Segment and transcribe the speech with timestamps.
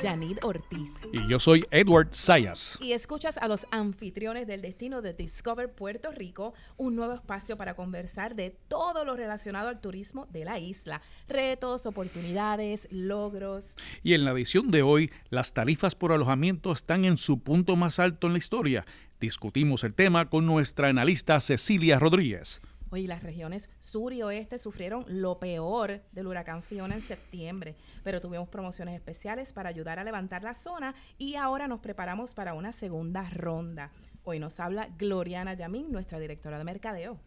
[0.00, 0.90] Janid Ortiz.
[1.12, 2.78] Y yo soy Edward Sayas.
[2.80, 7.74] Y escuchas a los anfitriones del destino de Discover Puerto Rico, un nuevo espacio para
[7.74, 11.02] conversar de todo lo relacionado al turismo de la isla.
[11.28, 13.76] Retos, oportunidades, logros.
[14.02, 17.98] Y en la edición de hoy, las tarifas por alojamiento están en su punto más
[17.98, 18.86] alto en la historia.
[19.20, 22.60] Discutimos el tema con nuestra analista Cecilia Rodríguez.
[22.90, 28.20] Oye, las regiones sur y oeste sufrieron lo peor del huracán Fiona en septiembre, pero
[28.20, 32.72] tuvimos promociones especiales para ayudar a levantar la zona y ahora nos preparamos para una
[32.72, 33.92] segunda ronda.
[34.24, 37.20] Hoy nos habla Gloriana Yamín, nuestra directora de mercadeo.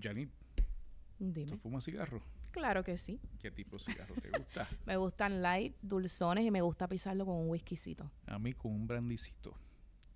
[0.00, 0.30] Janit,
[1.18, 1.50] Dime.
[1.50, 2.22] ¿tú fumas cigarro?
[2.52, 3.20] Claro que sí.
[3.40, 4.68] ¿Qué tipo de cigarro te gusta?
[4.86, 8.10] Me gustan light, dulzones y me gusta pisarlo con un whiskycito.
[8.26, 9.54] A mí con un brandicito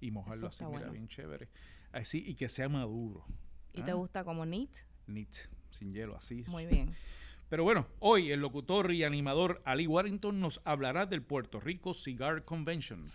[0.01, 0.93] y mojarlo así, mira, bueno.
[0.93, 1.49] bien chévere.
[1.93, 3.25] Así y que sea maduro.
[3.75, 4.71] ¿Y te Ah, gusta como neat?
[5.13, 5.37] Neat,
[5.71, 6.45] sin hielo, así.
[6.49, 6.95] Muy bien.
[7.49, 12.45] Pero bueno, hoy el locutor y animador Ali Warrington nos hablará del Puerto Rico Cigar
[12.45, 13.07] Convention.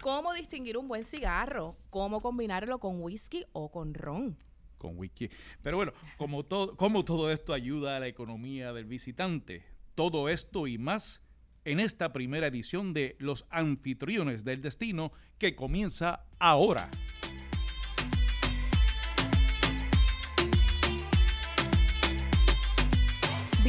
[0.00, 1.76] ¿Cómo distinguir un buen cigarro?
[1.90, 4.36] ¿Cómo combinarlo con whisky o con ron?
[4.82, 5.30] con wiki.
[5.62, 10.66] Pero bueno, como todo, como todo esto ayuda a la economía del visitante, todo esto
[10.66, 11.22] y más
[11.64, 16.90] en esta primera edición de Los Anfitriones del Destino que comienza ahora.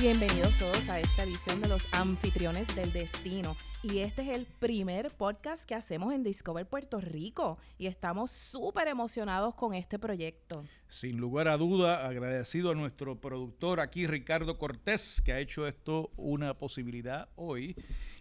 [0.04, 3.56] Bienvenidos todos a esta edición de los anfitriones del destino.
[3.84, 7.58] Y este es el primer podcast que hacemos en Discover Puerto Rico.
[7.78, 10.66] Y estamos súper emocionados con este proyecto.
[10.90, 16.12] Sin lugar a duda, agradecido a nuestro productor aquí, Ricardo Cortés, que ha hecho esto
[16.18, 17.74] una posibilidad hoy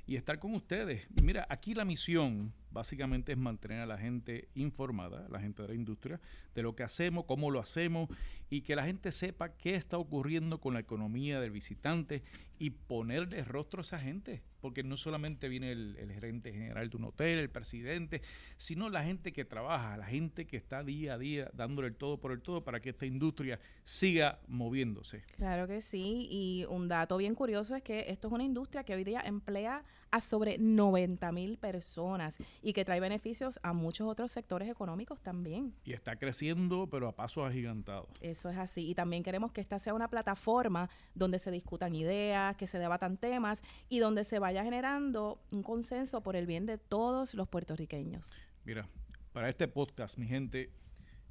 [0.07, 1.07] y estar con ustedes.
[1.21, 5.75] Mira, aquí la misión básicamente es mantener a la gente informada, la gente de la
[5.75, 6.21] industria,
[6.55, 8.09] de lo que hacemos, cómo lo hacemos
[8.53, 12.23] y que la gente sepa qué está ocurriendo con la economía del visitante
[12.59, 16.97] y ponerle rostro a esa gente, porque no solamente viene el, el gerente general de
[16.99, 18.21] un hotel, el presidente,
[18.59, 22.21] sino la gente que trabaja, la gente que está día a día dándole el todo
[22.21, 25.25] por el todo para que esta industria siga moviéndose.
[25.39, 26.29] Claro que sí.
[26.31, 29.83] Y un dato bien curioso es que esto es una industria que hoy día emplea
[30.13, 35.75] a sobre 90 mil personas y que trae beneficios a muchos otros sectores económicos también.
[35.85, 38.09] Y está creciendo, pero a pasos agigantados.
[38.43, 38.89] Eso es así.
[38.89, 43.17] Y también queremos que esta sea una plataforma donde se discutan ideas, que se debatan
[43.17, 48.43] temas y donde se vaya generando un consenso por el bien de todos los puertorriqueños.
[48.65, 48.89] Mira,
[49.33, 50.73] para este podcast, mi gente,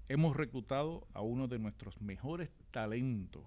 [0.07, 3.43] hemos reclutado a uno de nuestros mejores talentos,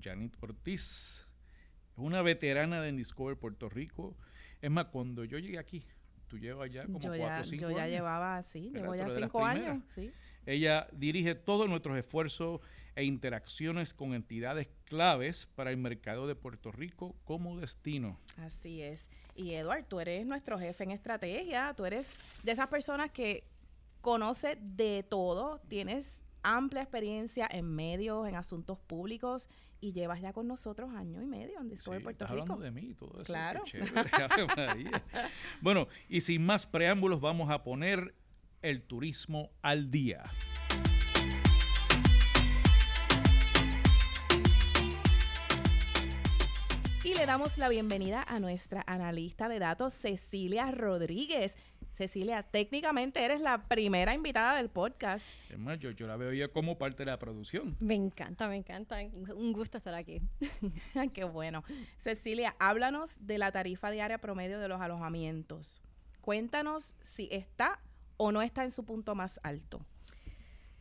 [0.00, 1.26] Janit Ortiz.
[1.96, 4.16] Una veterana de Discover Puerto Rico.
[4.62, 5.84] Es más, cuando yo llegué aquí,
[6.28, 7.90] tú llevas ya como yo cuatro ya, o cinco yo ya años.
[7.96, 10.12] llevaba, sí, llevo ya cinco años, sí.
[10.44, 12.60] Ella dirige todos nuestros esfuerzos
[12.94, 18.18] e interacciones con entidades claves para el mercado de Puerto Rico como destino.
[18.38, 19.10] Así es.
[19.34, 23.44] Y Eduard, tú eres nuestro jefe en estrategia, tú eres de esas personas que
[24.00, 29.48] conoce de todo, tienes amplia experiencia en medios, en asuntos públicos
[29.80, 32.52] y llevas ya con nosotros año y medio en Discover Sí, Puerto estás Rico.
[32.54, 33.24] hablando de mí y todo eso.
[33.32, 33.62] Claro.
[35.60, 38.14] bueno, y sin más preámbulos, vamos a poner
[38.62, 40.24] el turismo al día.
[47.04, 51.56] Y le damos la bienvenida a nuestra analista de datos, Cecilia Rodríguez.
[51.96, 55.24] Cecilia, técnicamente eres la primera invitada del podcast.
[55.50, 57.74] Es más, yo, yo la veo ya como parte de la producción.
[57.80, 58.98] Me encanta, me encanta.
[59.34, 60.20] Un gusto estar aquí.
[61.14, 61.64] Qué bueno.
[61.98, 65.80] Cecilia, háblanos de la tarifa diaria promedio de los alojamientos.
[66.20, 67.80] Cuéntanos si está
[68.18, 69.80] o no está en su punto más alto.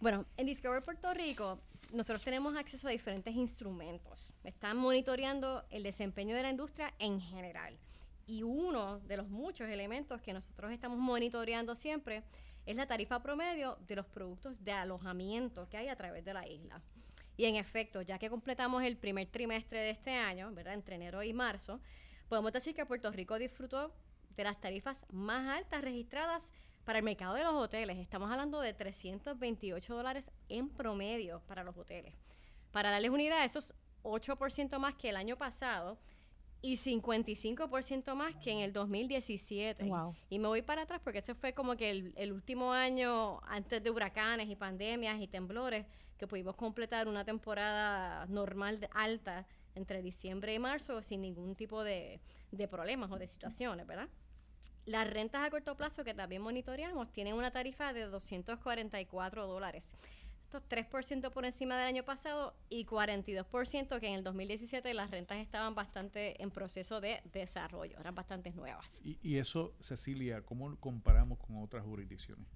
[0.02, 1.62] Bueno, en Discover Puerto Rico,
[1.94, 4.34] nosotros tenemos acceso a diferentes instrumentos.
[4.44, 7.78] Están monitoreando el desempeño de la industria en general.
[8.28, 12.24] Y uno de los muchos elementos que nosotros estamos monitoreando siempre
[12.66, 16.48] es la tarifa promedio de los productos de alojamiento que hay a través de la
[16.48, 16.82] isla.
[17.38, 20.74] Y en efecto, ya que completamos el primer trimestre de este año, ¿verdad?
[20.74, 21.80] Entre enero y marzo,
[22.30, 23.94] podemos decir que Puerto Rico disfrutó
[24.36, 26.52] de las tarifas más altas registradas
[26.86, 27.98] para el mercado de los hoteles.
[27.98, 32.14] Estamos hablando de 328 dólares en promedio para los hoteles.
[32.72, 35.98] Para darles una idea, eso es 8% más que el año pasado
[36.62, 39.84] y 55% más que en el 2017.
[39.86, 40.16] Wow.
[40.30, 43.84] Y me voy para atrás porque ese fue como que el, el último año antes
[43.84, 45.86] de huracanes y pandemias y temblores
[46.18, 52.20] que pudimos completar una temporada normal alta entre diciembre y marzo sin ningún tipo de,
[52.52, 54.08] de problemas o de situaciones, ¿verdad?
[54.86, 59.96] Las rentas a corto plazo que también monitoreamos tienen una tarifa de 244 dólares.
[60.56, 65.12] Esto presupuesto 3% por encima del año pasado y 42% que en el 2017 las
[65.12, 68.86] rentas estaban bastante en proceso de desarrollo, eran bastante nuevas.
[69.04, 72.48] Y, y eso, Cecilia, ¿cómo comparamos con otras jurisdicciones?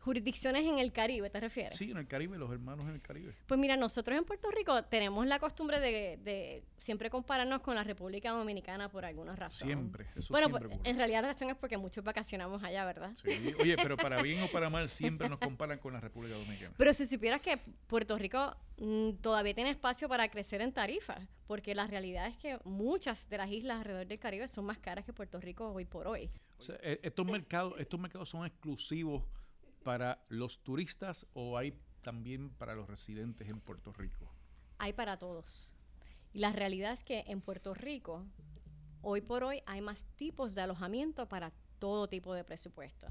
[0.00, 1.74] Jurisdicciones en el Caribe, ¿te refieres?
[1.76, 3.34] Sí, en el Caribe, los hermanos en el Caribe.
[3.46, 7.84] Pues mira, nosotros en Puerto Rico tenemos la costumbre de, de siempre compararnos con la
[7.84, 9.68] República Dominicana por alguna razón.
[9.68, 10.90] Siempre, eso bueno, siempre pues, ocurre.
[10.90, 13.12] en realidad la razón es porque muchos vacacionamos allá, ¿verdad?
[13.16, 13.54] Sí.
[13.60, 16.74] Oye, pero para bien o para mal siempre nos comparan con la República Dominicana.
[16.76, 21.74] Pero si supieras que Puerto Rico mm, todavía tiene espacio para crecer en tarifas, porque
[21.74, 25.12] la realidad es que muchas de las islas alrededor del Caribe son más caras que
[25.12, 26.30] Puerto Rico hoy por hoy.
[26.58, 29.22] O sea, e- estos mercados, estos mercados son exclusivos
[29.88, 34.30] para los turistas o hay también para los residentes en Puerto Rico.
[34.76, 35.72] Hay para todos.
[36.34, 38.26] Y la realidad es que en Puerto Rico,
[39.00, 43.10] hoy por hoy, hay más tipos de alojamiento para todo tipo de presupuestos.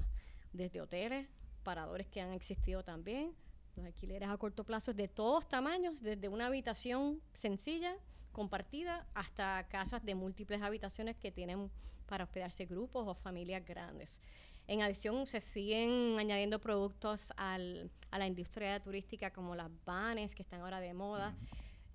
[0.52, 1.26] Desde hoteles,
[1.64, 3.34] paradores que han existido también,
[3.74, 7.96] los alquileres a corto plazo de todos tamaños, desde una habitación sencilla,
[8.30, 11.72] compartida, hasta casas de múltiples habitaciones que tienen
[12.06, 14.20] para hospedarse grupos o familias grandes.
[14.68, 20.42] En adición, se siguen añadiendo productos al- a la industria turística como las vanes, que
[20.42, 21.34] están ahora de moda,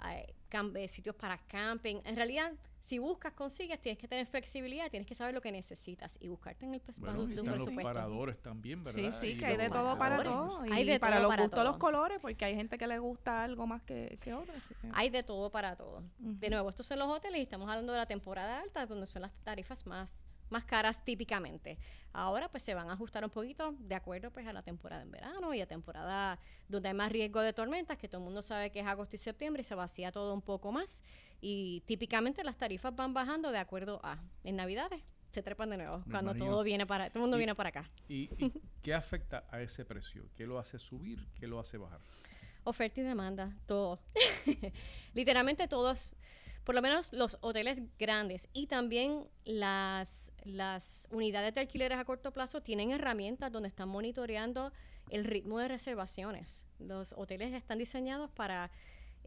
[0.10, 1.98] eh, sitios para camping.
[2.04, 6.18] En realidad, si buscas, consigues, tienes que tener flexibilidad, tienes que saber lo que necesitas
[6.20, 7.82] y buscarte en el Bueno, de un están los presupuesto.
[7.94, 9.12] paradores también, ¿verdad?
[9.12, 10.62] Sí, sí, Y que hay de todo para todo.
[10.72, 11.70] Hay Y de para todo los para gustos todo.
[11.72, 14.54] los colores, porque hay gente que le gusta algo más que, que otro.
[14.58, 16.04] así que- Hay de todo para todo.
[16.18, 19.22] De nuevo, estos son los hoteles y estamos hablando de la temporada alta, donde son
[19.22, 20.20] las tarifas más,
[20.50, 21.78] más caras típicamente.
[22.12, 25.12] Ahora pues se van a ajustar un poquito de acuerdo pues a la temporada en
[25.12, 28.72] verano y a temporada donde hay más riesgo de tormentas, que todo el mundo sabe
[28.72, 31.04] que es agosto y septiembre y se vacía todo un poco más.
[31.42, 35.02] Y típicamente las tarifas van bajando de acuerdo a en Navidades
[35.34, 37.90] se trepan de nuevo cuando todo viene para todo el mundo viene para acá.
[38.08, 38.54] ¿Y, y
[38.84, 40.30] qué afecta a ese precio?
[40.36, 41.28] ¿Qué lo hace subir?
[41.40, 42.00] ¿Qué lo hace bajar?
[42.66, 44.00] Oferta y demanda, todo.
[45.14, 46.16] Literalmente todos,
[46.64, 52.32] por lo menos los hoteles grandes y también las, las unidades de alquileres a corto
[52.32, 54.72] plazo tienen herramientas donde están monitoreando
[55.10, 56.66] el ritmo de reservaciones.
[56.80, 58.72] Los hoteles están diseñados para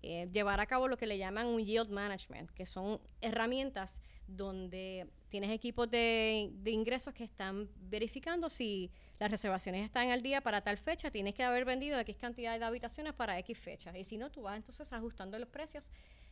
[0.03, 5.07] eh, llevar a cabo lo que le llaman un yield management, que son herramientas donde
[5.29, 10.61] tienes equipos de, de ingresos que están verificando si las reservaciones están al día para
[10.61, 13.97] tal fecha, tienes que haber vendido X cantidad de habitaciones para X fecha.
[13.97, 15.91] Y si no, tú vas entonces ajustando los precios.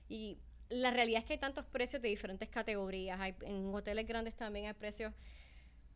[0.08, 0.38] Y
[0.74, 3.20] la realidad es que hay tantos precios de diferentes categorías.
[3.20, 5.12] Hay, en hoteles grandes también hay precios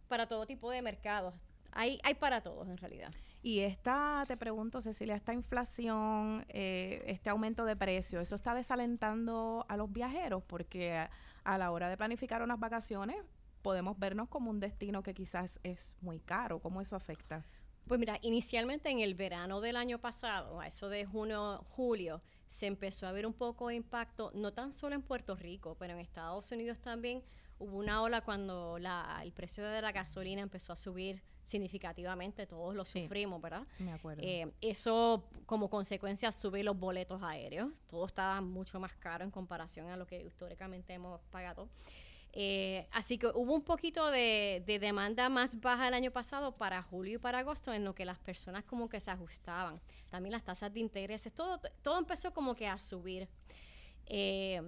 [0.07, 1.35] para todo tipo de mercados.
[1.73, 3.11] Hay, hay para todos en realidad.
[3.43, 9.65] Y esta, te pregunto, Cecilia, esta inflación, eh, este aumento de precios, ¿eso está desalentando
[9.69, 10.43] a los viajeros?
[10.47, 11.11] Porque a,
[11.45, 13.17] a la hora de planificar unas vacaciones
[13.63, 16.61] podemos vernos como un destino que quizás es muy caro.
[16.61, 17.45] ¿Cómo eso afecta?
[17.87, 22.67] Pues mira, inicialmente en el verano del año pasado, a eso de junio, julio, se
[22.67, 26.01] empezó a ver un poco de impacto, no tan solo en Puerto Rico, pero en
[26.01, 27.23] Estados Unidos también
[27.59, 32.75] hubo una ola cuando la, el precio de la gasolina empezó a subir significativamente, todos
[32.75, 33.03] lo Sí.
[33.03, 33.67] sufrimos, ¿verdad?
[33.79, 34.23] Me acuerdo.
[34.25, 39.89] Eh, eso como consecuencia sube los boletos aéreos, todo estaba mucho más caro en comparación
[39.89, 41.69] a lo que históricamente hemos pagado.
[42.33, 46.83] Eh, así que hubo un poquito de, de demanda más baja el año pasado para
[46.83, 49.81] julio y para agosto, en lo que las personas como que se ajustaban.
[50.11, 53.29] También las tasas de intereses, todo, todo empezó como que a subir.
[54.07, 54.61] Eh,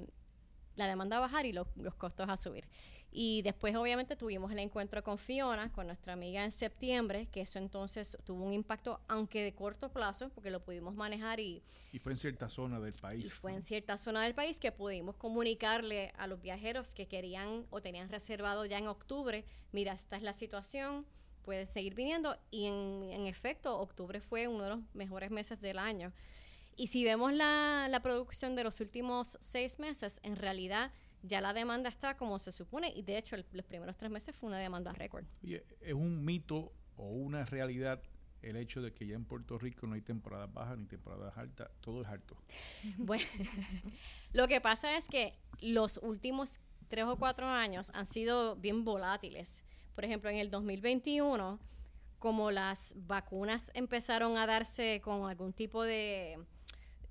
[0.77, 2.67] la demanda a bajar y los, los costos a subir.
[3.13, 7.59] Y después obviamente tuvimos el encuentro con Fiona, con nuestra amiga en septiembre, que eso
[7.59, 11.61] entonces tuvo un impacto, aunque de corto plazo, porque lo pudimos manejar y,
[11.93, 13.27] Y fue en cierta zona del país.
[13.27, 13.57] y fue ¿no?
[13.59, 18.09] en cierta zona del país que pudimos comunicarle a los viajeros que querían o tenían
[18.11, 21.05] reservado ya en octubre, mira, esta es la situación,
[21.43, 22.37] puedes seguir viniendo.
[22.53, 26.13] Y en, en efecto, octubre fue uno de los mejores meses del año.
[26.77, 31.53] Y si vemos la, la producción de los últimos seis meses, en realidad ya la
[31.53, 34.59] demanda está como se supone y de hecho el- los primeros tres meses fue una
[34.59, 35.25] demanda récord.
[35.43, 38.03] ¿es un mito o una realidad
[38.43, 41.71] el hecho de que ya en Puerto Rico no hay temporadas bajas ni temporadas altas?
[41.81, 42.37] Todo es alto.
[42.99, 43.25] Bueno,
[44.33, 49.63] lo que pasa es que los últimos tres o cuatro años han sido bien volátiles.
[49.95, 51.61] Por ejemplo, en el 2021,
[52.19, 56.39] como las vacunas empezaron a darse con algún tipo de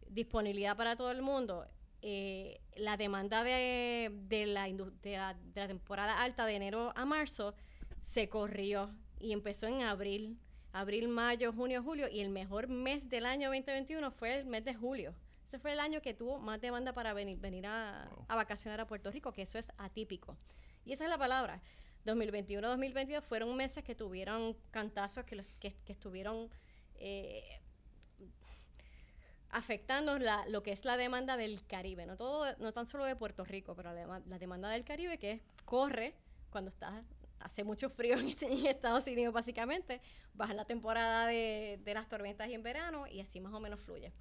[0.07, 1.67] disponibilidad para todo el mundo,
[2.01, 7.05] eh, la demanda de, de la, de, la, de la temporada alta de enero a
[7.05, 7.55] marzo
[8.01, 8.89] se corrió
[9.19, 10.39] y empezó en abril,
[10.71, 14.73] abril, mayo, junio, julio y el mejor mes del año 2021 fue el mes de
[14.73, 15.13] julio.
[15.45, 18.25] Ese fue el año que tuvo más demanda para venir, venir a, Wow.
[18.27, 20.37] a vacacionar a Puerto Rico, que eso es atípico.
[20.85, 21.61] Y esa es la palabra.
[22.05, 26.49] 2021-2022 fueron meses que tuvieron cantazos, que, los, que, que estuvieron
[26.95, 27.59] eh,
[29.51, 33.15] afectando la, lo que es la demanda del Caribe, no todo, no tan solo de
[33.15, 36.15] Puerto Rico, pero la, la demanda del Caribe que corre
[36.49, 37.03] cuando está
[37.39, 40.01] hace mucho frío en, Estados Unidos básicamente,
[40.33, 43.79] baja la temporada de, de las tormentas y en verano y así más o menos
[43.79, 44.11] fluye.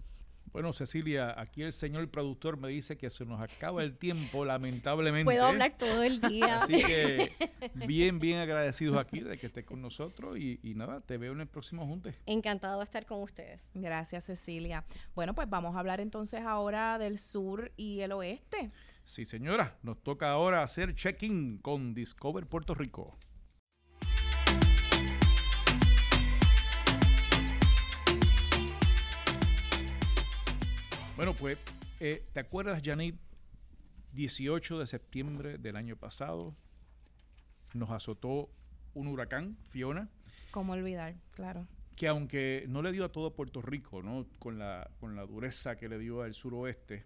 [0.52, 5.24] Bueno, Cecilia, aquí el señor productor me dice que se nos acaba el tiempo, lamentablemente.
[5.24, 6.62] Puedo hablar todo el día.
[6.62, 7.32] Así que
[7.74, 11.40] bien, bien agradecidos aquí de que estés con nosotros y, y, nada, te veo en
[11.40, 12.14] el próximo junte.
[12.26, 13.70] Encantado de estar con ustedes.
[13.74, 14.84] Gracias, Cecilia.
[15.14, 18.70] Bueno, pues vamos a hablar entonces ahora del sur y el oeste.
[19.04, 23.16] Sí, señora, nos toca ahora hacer check-in con Discover Puerto Rico.
[31.18, 31.58] Bueno, pues,
[31.98, 33.16] eh, ¿te acuerdas, Janet?
[34.12, 36.54] 18 de septiembre del año pasado
[37.74, 38.52] nos azotó
[38.94, 40.08] un huracán, Fiona.
[40.52, 41.16] ¿Cómo olvidar?
[41.32, 41.66] Claro.
[41.96, 44.28] Que aunque no le dio a todo Puerto Rico, ¿no?
[44.38, 47.04] Con la, con la dureza que le dio al suroeste,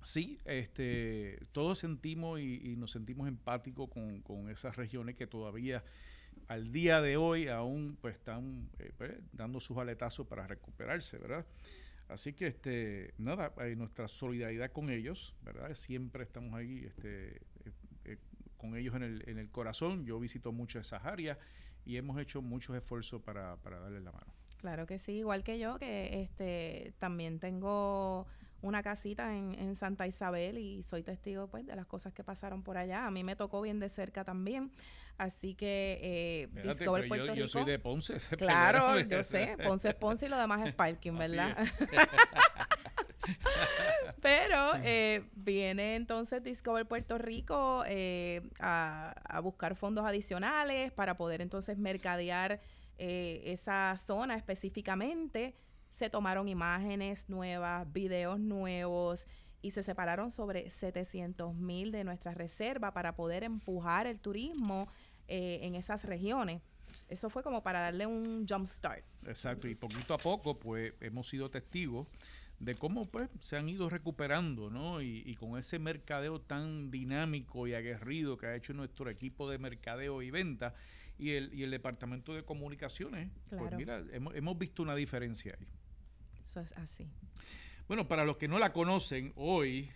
[0.00, 5.84] sí, este, todos sentimos y, y nos sentimos empáticos con, con, esas regiones que todavía
[6.48, 11.44] al día de hoy aún pues, están eh, pues, dando sus aletazos para recuperarse, ¿verdad?
[12.10, 15.72] Así que, este, nada, hay nuestra solidaridad con ellos, ¿verdad?
[15.74, 17.72] Siempre estamos ahí este, eh,
[18.04, 18.16] eh,
[18.56, 20.04] con ellos en el, en el corazón.
[20.04, 21.38] Yo visito mucho esas áreas
[21.84, 24.34] y hemos hecho muchos esfuerzos para, para darles la mano.
[24.58, 28.26] Claro que sí, igual que yo, que este también tengo
[28.60, 32.62] una casita en, en, Santa Isabel y soy testigo pues de las cosas que pasaron
[32.62, 33.06] por allá.
[33.06, 34.70] A mí me tocó bien de cerca también.
[35.20, 37.44] Así que eh, Discover Puerto yo, Rico.
[37.44, 38.14] yo soy de Ponce.
[38.38, 39.54] Claro, yo sé.
[39.62, 41.58] Ponce es Ponce y lo demás es parking, ¿verdad?
[44.22, 51.42] Pero eh, viene entonces Discover Puerto Rico eh, a, a buscar fondos adicionales para poder
[51.42, 52.58] entonces mercadear
[52.96, 55.54] eh, esa zona específicamente.
[55.90, 59.26] Se tomaron imágenes nuevas, videos nuevos
[59.62, 64.88] y se separaron sobre 700 mil de nuestra reserva para poder empujar el turismo
[65.28, 66.62] eh, en esas regiones.
[67.08, 69.04] Eso fue como para darle un jump start.
[69.26, 72.06] Exacto, y poquito a poco, pues hemos sido testigos
[72.58, 75.00] de cómo pues se han ido recuperando, ¿no?
[75.00, 79.58] Y, y, con ese mercadeo tan dinámico y aguerrido que ha hecho nuestro equipo de
[79.58, 80.74] mercadeo y venta
[81.18, 83.64] y el, y el departamento de comunicaciones, Claro.
[83.64, 85.66] pues mira, hemos, hemos visto una diferencia ahí.
[86.40, 87.08] Eso es así.
[87.90, 89.90] Bueno, para los que no la conocen, hoy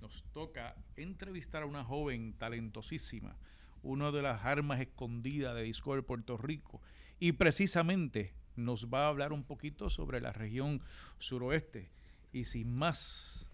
[0.00, 3.36] nos toca entrevistar a una joven talentosísima,
[3.82, 6.80] una de las armas escondidas de Discover Puerto Rico,
[7.20, 10.80] y precisamente nos va a hablar un poquito sobre la región
[11.18, 11.90] suroeste.
[12.32, 13.46] Y sin más,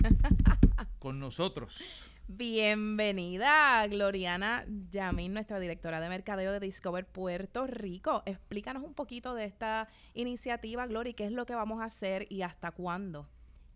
[0.98, 2.04] con nosotros.
[2.26, 8.22] Bienvenida, Gloriana Yamin, nuestra directora de mercadeo de Discover Puerto Rico.
[8.24, 12.40] Explícanos un poquito de esta iniciativa, Glory, qué es lo que vamos a hacer y
[12.40, 13.28] hasta cuándo.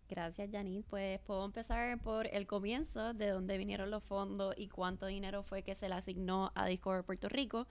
[0.09, 0.83] Gracias, Janine.
[0.89, 5.61] Pues puedo empezar por el comienzo, de dónde vinieron los fondos y cuánto dinero fue
[5.61, 7.67] que se le asignó a Discover Puerto Rico.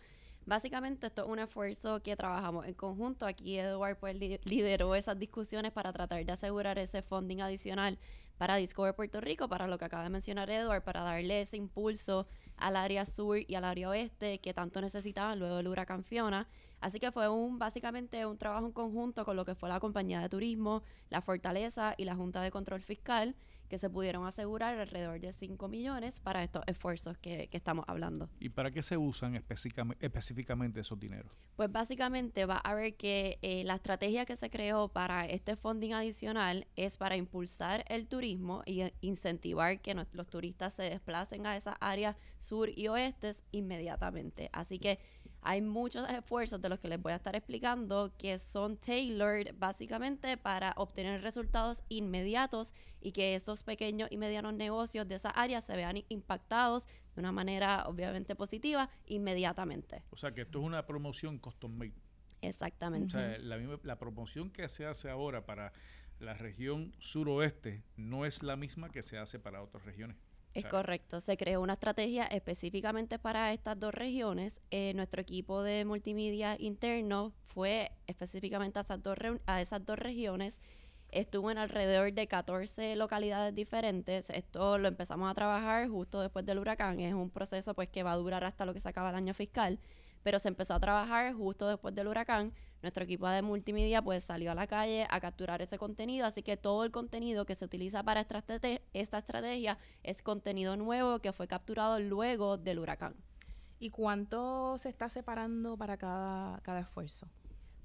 [0.46, 3.26] Básicamente esto es un esfuerzo que trabajamos en conjunto.
[3.26, 7.98] Aquí Edward pues, li- lideró esas discusiones para tratar de asegurar ese funding adicional
[8.38, 12.26] para Discover Puerto Rico, para lo que acaba de mencionar Edward, para darle ese impulso
[12.56, 16.48] al área sur y al área oeste que tanto necesitaban luego del huracán Fiona.
[16.80, 20.20] Así que fue un básicamente un trabajo en conjunto con lo que fue la compañía
[20.20, 23.34] de turismo, la Fortaleza y la Junta de Control Fiscal,
[23.68, 28.28] que se pudieron asegurar alrededor de 5 millones para estos esfuerzos que, que estamos hablando.
[28.40, 31.30] ¿Y para qué se usan específicame- específicamente esos dineros?
[31.56, 35.92] Pues básicamente va a ver que eh, la estrategia que se creó para este funding
[35.92, 41.46] adicional es para impulsar el turismo y eh, incentivar que nos- los turistas se desplacen
[41.46, 44.48] a esas áreas sur y oestes inmediatamente.
[44.52, 44.98] Así que
[45.42, 50.36] hay muchos esfuerzos de los que les voy a estar explicando que son tailored básicamente
[50.36, 55.76] para obtener resultados inmediatos y que esos pequeños y medianos negocios de esa área se
[55.76, 60.02] vean impactados de una manera obviamente positiva inmediatamente.
[60.10, 61.94] O sea, que esto es una promoción custom made.
[62.40, 63.16] Exactamente.
[63.16, 65.72] O sea, la, misma- la promoción que se hace ahora para
[66.20, 70.16] la región suroeste no es la misma que se hace para otras regiones.
[70.58, 71.20] Es sea- correcto.
[71.20, 74.60] Se creó una estrategia específicamente para estas dos regiones.
[74.70, 80.60] Eh, nuestro equipo de multimedia interno fue específicamente a esas, dos a esas dos regiones.
[81.10, 84.28] Estuvo en alrededor de 14 localidades diferentes.
[84.30, 87.00] Esto lo empezamos a trabajar justo después del huracán.
[87.00, 89.32] Es un proceso pues que va a durar hasta lo que se acaba el año
[89.32, 89.78] fiscal.
[90.22, 92.52] Pero se empezó a trabajar justo después del huracán.
[92.82, 96.26] Nuestro equipo de multimedia pues salió a la calle a capturar ese contenido.
[96.26, 100.76] Así que todo el contenido que se utiliza para esta, estrate- esta estrategia es contenido
[100.76, 103.14] nuevo que fue capturado luego del huracán.
[103.80, 107.28] ¿Y cuánto se está separando para cada, cada esfuerzo?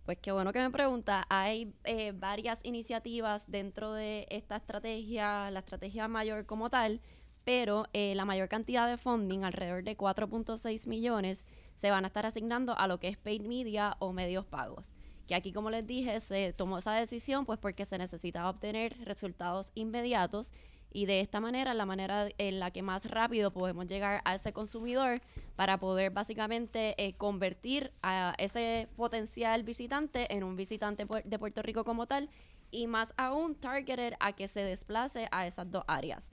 [0.06, 1.26] Pues qué bueno que me pregunta.
[1.30, 7.00] Hay eh, varias iniciativas dentro de esta estrategia, la estrategia mayor como tal,
[7.46, 11.46] pero eh, la mayor cantidad de funding, alrededor de 4.6 millones,
[11.84, 14.94] se van a estar asignando a lo que es paid media o medios pagos.
[15.28, 19.70] Que aquí, como les dije, se tomó esa decisión pues porque se necesitaba obtener resultados
[19.76, 20.54] inmediatos
[20.94, 24.54] y de esta manera la manera en la que más rápido podemos llegar a ese
[24.54, 25.20] consumidor
[25.58, 31.84] para poder básicamente eh, convertir a ese potencial visitante en un visitante de Puerto Rico
[31.84, 32.30] como tal
[32.72, 36.33] y más aún targeted a que se desplace a esas dos áreas.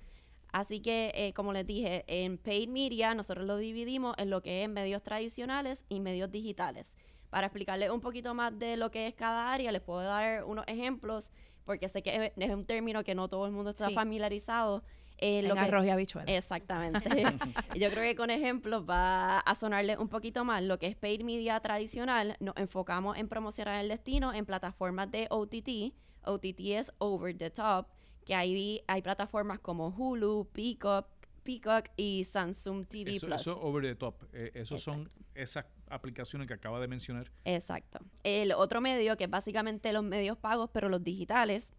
[0.53, 4.65] Así que, eh, como les dije, en paid media nosotros lo dividimos en lo que
[4.65, 6.93] es medios tradicionales y medios digitales.
[7.31, 10.65] Para explicarles un poquito más de lo que es cada área, les puedo dar unos
[10.67, 11.31] ejemplos
[11.65, 14.83] porque sé que es, un término que no todo el mundo está familiarizado.
[15.19, 16.33] Eh, lo arroz y habichuela.
[16.33, 17.01] Exactamente.
[17.79, 20.65] Yo creo que con ejemplos va a sonarle un poquito más.
[20.65, 25.29] Lo que es paid media tradicional, nos enfocamos en promocionar el destino en plataformas de
[25.31, 25.95] OTT.
[26.25, 27.87] OTT es over the top,
[28.25, 31.07] que ahí hay plataformas como Hulu, Peacock,
[31.43, 33.41] Peacock y Samsung TV eso, Plus.
[33.41, 34.15] Eso over the top.
[34.33, 37.31] Eh, esos son esas aplicaciones que acaba de mencionar.
[37.45, 37.99] Exacto.
[38.23, 41.73] El otro medio, que es básicamente los medios pagos, pero los digitales,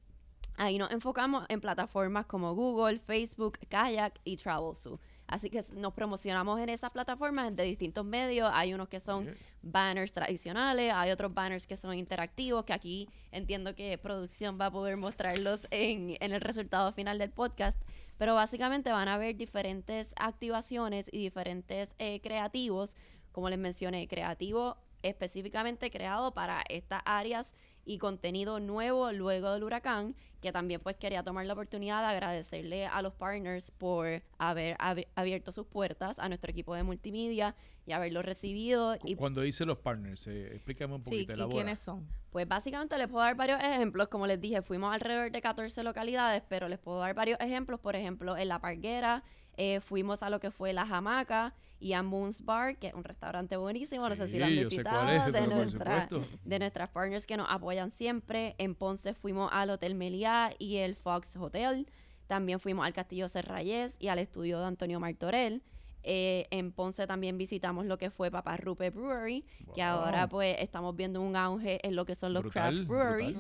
[0.56, 5.00] ahí nos enfocamos en plataformas como Google, Facebook, Kayak y TravelZoo.
[5.32, 8.52] Así que nos promocionamos en esas plataformas de distintos medios.
[8.54, 9.34] Hay unos que son
[9.64, 14.72] banners tradicionales, hay otros banners que son interactivos, que aquí entiendo que producción va a
[14.72, 17.82] poder mostrarlos en, en el resultado final del podcast.
[18.20, 22.96] Pero básicamente van a haber diferentes activaciones y diferentes eh, creativos
[23.32, 27.54] como les mencioné, creativo específicamente creado para estas áreas
[27.86, 32.86] y contenido nuevo luego del huracán, que también pues quería tomar la oportunidad de agradecerle
[32.86, 34.78] a los partners por haber
[35.16, 37.56] abierto sus puertas a nuestro equipo de multimedia
[37.86, 38.96] y haberlo recibido.
[39.04, 41.34] Y Cuando dice los partners, eh, explícame un poquito.
[41.36, 42.08] Sí, ¿y quiénes son?
[42.30, 44.08] Pues básicamente les puedo dar varios ejemplos.
[44.08, 47.80] Como les dije, fuimos alrededor de 14 localidades, pero les puedo dar varios ejemplos.
[47.80, 49.24] Por ejemplo, en La Parguera
[49.58, 53.04] eh, fuimos a lo que fue La Jamaca y a Moon's Bar, que es un
[53.04, 56.08] restaurante buenísimo, no sé si lo han visitado, de, nuestra,
[56.44, 58.56] de nuestras partners que nos apoyan siempre.
[58.60, 61.88] En Ponce fuimos al Hotel Meliá y el Fox Hotel.
[62.28, 65.64] También fuimos al Castillo Serrayes y al estudio de Antonio Martorell.
[66.04, 69.44] Eh, en Ponce también visitamos lo que fue Papá Rupe Brewery,
[69.76, 73.38] que ahora pues estamos viendo un auge en lo que son los craft breweries.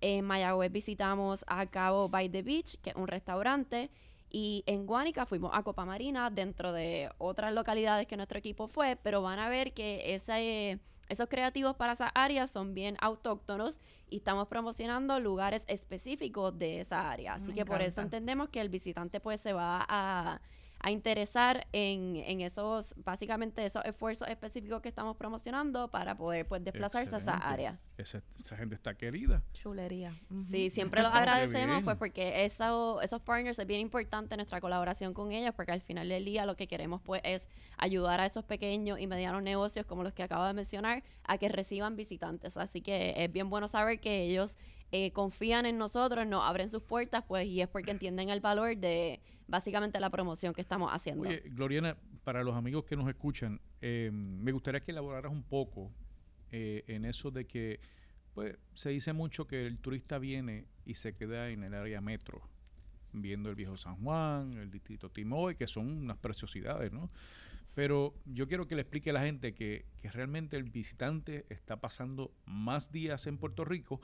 [0.00, 3.90] En Mayagüez visitamos a Cabo by the Beach, que es un restaurante.
[4.34, 8.96] Y en Guánica fuimos a Copa Marina, dentro de otras localidades que nuestro equipo fue,
[8.96, 14.16] pero van a ver que ese, esos creativos para esas áreas son bien autóctonos y
[14.16, 17.34] estamos promocionando lugares específicos de esa área.
[17.34, 20.40] Así que por eso entendemos que el visitante pues se va a
[20.82, 26.64] a interesar en, en, esos, básicamente esos esfuerzos específicos que estamos promocionando para poder pues
[26.64, 27.78] desplazarse a esa área.
[27.96, 28.20] Esa,
[28.56, 29.44] gente está querida.
[29.52, 30.12] Chulería.
[30.50, 35.30] Sí, siempre los agradecemos pues porque eso, esos partners es bien importante nuestra colaboración con
[35.30, 37.46] ellos porque al final del día lo que queremos pues es
[37.78, 41.48] ayudar a esos pequeños y medianos negocios como los que acabo de mencionar a que
[41.48, 42.56] reciban visitantes.
[42.56, 44.58] Así que es bien bueno saber que ellos
[44.94, 48.76] eh, confían en nosotros, nos abren sus puertas pues y es porque entienden el valor
[48.76, 51.30] de básicamente la promoción que estamos haciendo.
[51.46, 55.90] Gloriana, para los amigos que nos escuchan, eh, me gustaría que elaboraras un poco
[56.50, 57.80] eh, en eso de que
[58.34, 62.42] pues se dice mucho que el turista viene y se queda en el área metro,
[63.14, 67.08] viendo el viejo San Juan, el distrito Timoy, que son unas preciosidades, ¿no?
[67.74, 71.80] Pero yo quiero que le explique a la gente que, que realmente el visitante está
[71.80, 74.02] pasando más días en Puerto Rico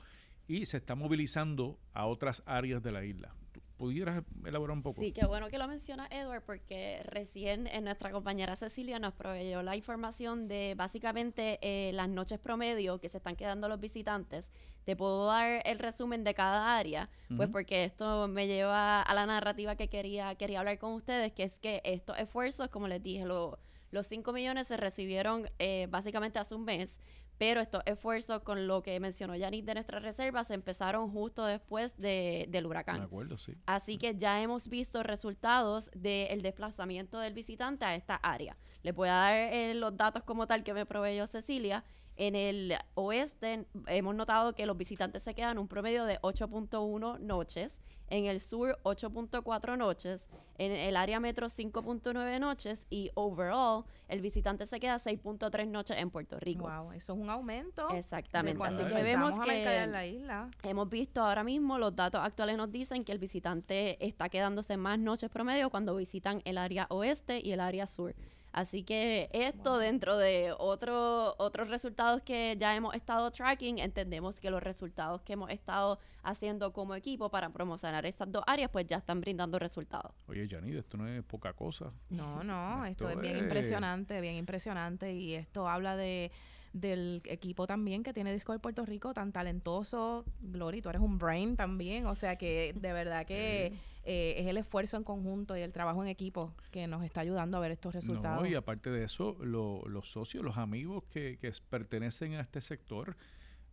[0.49, 3.35] y se está movilizando a otras áreas de la isla.
[3.77, 4.99] ¿Pudieras elaborar un poco?
[4.99, 9.61] Sí, qué bueno que lo menciona Edward, porque recién en nuestra compañera Cecilia nos proveyó
[9.61, 14.49] la información de básicamente eh, las noches promedio que se están quedando los visitantes.
[14.83, 19.27] Te puedo dar el resumen de cada área, pues porque esto me lleva a la
[19.27, 23.23] narrativa que quería, quería hablar con ustedes, que es que estos esfuerzos, como les dije,
[23.23, 26.97] los 5 millones se recibieron eh, básicamente hace un mes
[27.39, 32.45] pero estos esfuerzos con lo que mencionó Yanis de nuestras reservas empezaron justo después de,
[32.49, 32.97] del huracán.
[32.97, 33.55] De acuerdo, sí.
[33.65, 38.57] Así que ya hemos visto resultados del desplazamiento del visitante a esta área.
[38.83, 41.85] Les voy a dar eh, los datos como tal que me proveyó Cecilia.
[42.17, 47.79] En el oeste hemos notado que los visitantes se quedan un promedio de 8.1 noches
[48.09, 54.65] en el sur 8.4 noches, en el área metro 5.9 noches y overall el visitante
[54.65, 56.63] se queda 6.3 noches en Puerto Rico.
[56.63, 57.89] Wow, eso es un aumento.
[57.91, 58.61] Exactamente.
[58.63, 60.49] Así que vemos que la isla.
[60.63, 64.99] hemos visto ahora mismo los datos actuales nos dicen que el visitante está quedándose más
[64.99, 68.15] noches promedio cuando visitan el área oeste y el área sur.
[68.51, 74.49] Así que esto dentro de otro, otros resultados que ya hemos estado tracking, entendemos que
[74.49, 78.97] los resultados que hemos estado haciendo como equipo para promocionar estas dos áreas, pues ya
[78.97, 80.11] están brindando resultados.
[80.27, 81.91] Oye, Janid, esto no es poca cosa.
[82.09, 86.31] No, no, esto, Esto es bien es- impresionante, bien impresionante y esto habla de
[86.71, 91.55] del equipo también que tiene Discovery Puerto Rico tan talentoso, Glory, tú eres un brain
[91.55, 93.73] también, o sea que de verdad que
[94.11, 97.57] eh, es el esfuerzo en conjunto y el trabajo en equipo que nos está ayudando
[97.57, 98.41] a ver estos resultados.
[98.41, 102.59] No, y aparte de eso, lo- los socios, los amigos que, que pertenecen a este
[102.59, 103.15] sector,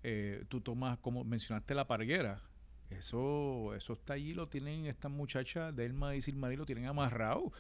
[0.03, 2.43] eh, tú tomas, como mencionaste, la parguera.
[2.91, 7.51] Eso, eso está allí, lo tienen estas muchachas, Delma y Silmarí, lo tienen amarrado.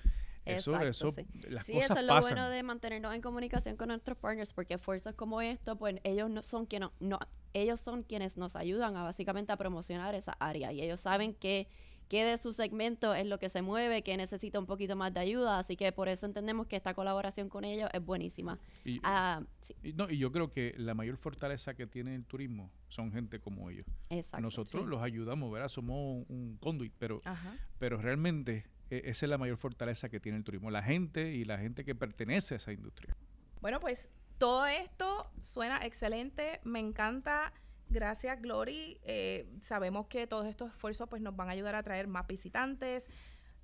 [0.44, 1.26] Eso, Exacto, eso, sí.
[1.48, 2.34] las Sí, cosas eso es lo pasan.
[2.34, 6.42] bueno de mantenernos en comunicación con nuestros partners, porque esfuerzos como esto, pues ellos no
[6.42, 7.18] son quienes, no,
[7.54, 11.66] ellos son quienes nos ayudan a básicamente a promocionar esa área y ellos saben que,
[12.08, 15.20] que de su segmento es lo que se mueve, que necesita un poquito más de
[15.20, 18.58] ayuda, así que por eso entendemos que esta colaboración con ellos es buenísima.
[18.84, 22.24] Y, Ah, sí, y no, y yo creo que la mayor fortaleza que tiene el
[22.24, 23.86] turismo son gente como ellos.
[24.10, 24.40] exacto.
[24.40, 24.88] Nosotros sí.
[24.88, 25.68] los ayudamos, ¿verdad?
[25.68, 27.54] Somos un conduit, pero, Ajá.
[27.78, 31.44] pero realmente eh, esa es la mayor fortaleza que tiene el turismo, la gente y
[31.44, 33.16] la gente que pertenece a esa industria.
[33.60, 37.52] Bueno, pues todo esto suena excelente, me encanta.
[37.88, 38.98] Gracias, Glory.
[39.04, 43.08] Eh, sabemos que todos estos esfuerzos pues, nos van a ayudar a traer más visitantes,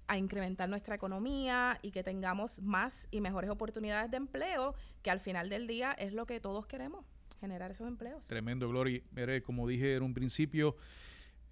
[0.07, 5.21] a incrementar nuestra economía y que tengamos más y mejores oportunidades de empleo, que al
[5.21, 7.05] final del día es lo que todos queremos,
[7.41, 8.27] generar esos empleos.
[8.27, 9.03] Tremendo, Glory.
[9.17, 10.77] Eres, como dije en un principio,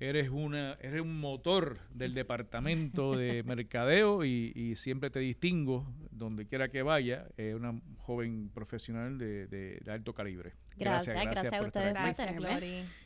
[0.00, 6.46] eres una, eres un motor del departamento de mercadeo y, y siempre te distingo donde
[6.46, 7.28] quiera que vaya.
[7.36, 10.54] Es una joven profesional de, de- de alto calibre.
[10.76, 11.92] Gracias, gracias a por estar ustedes.
[11.92, 12.28] Gracias.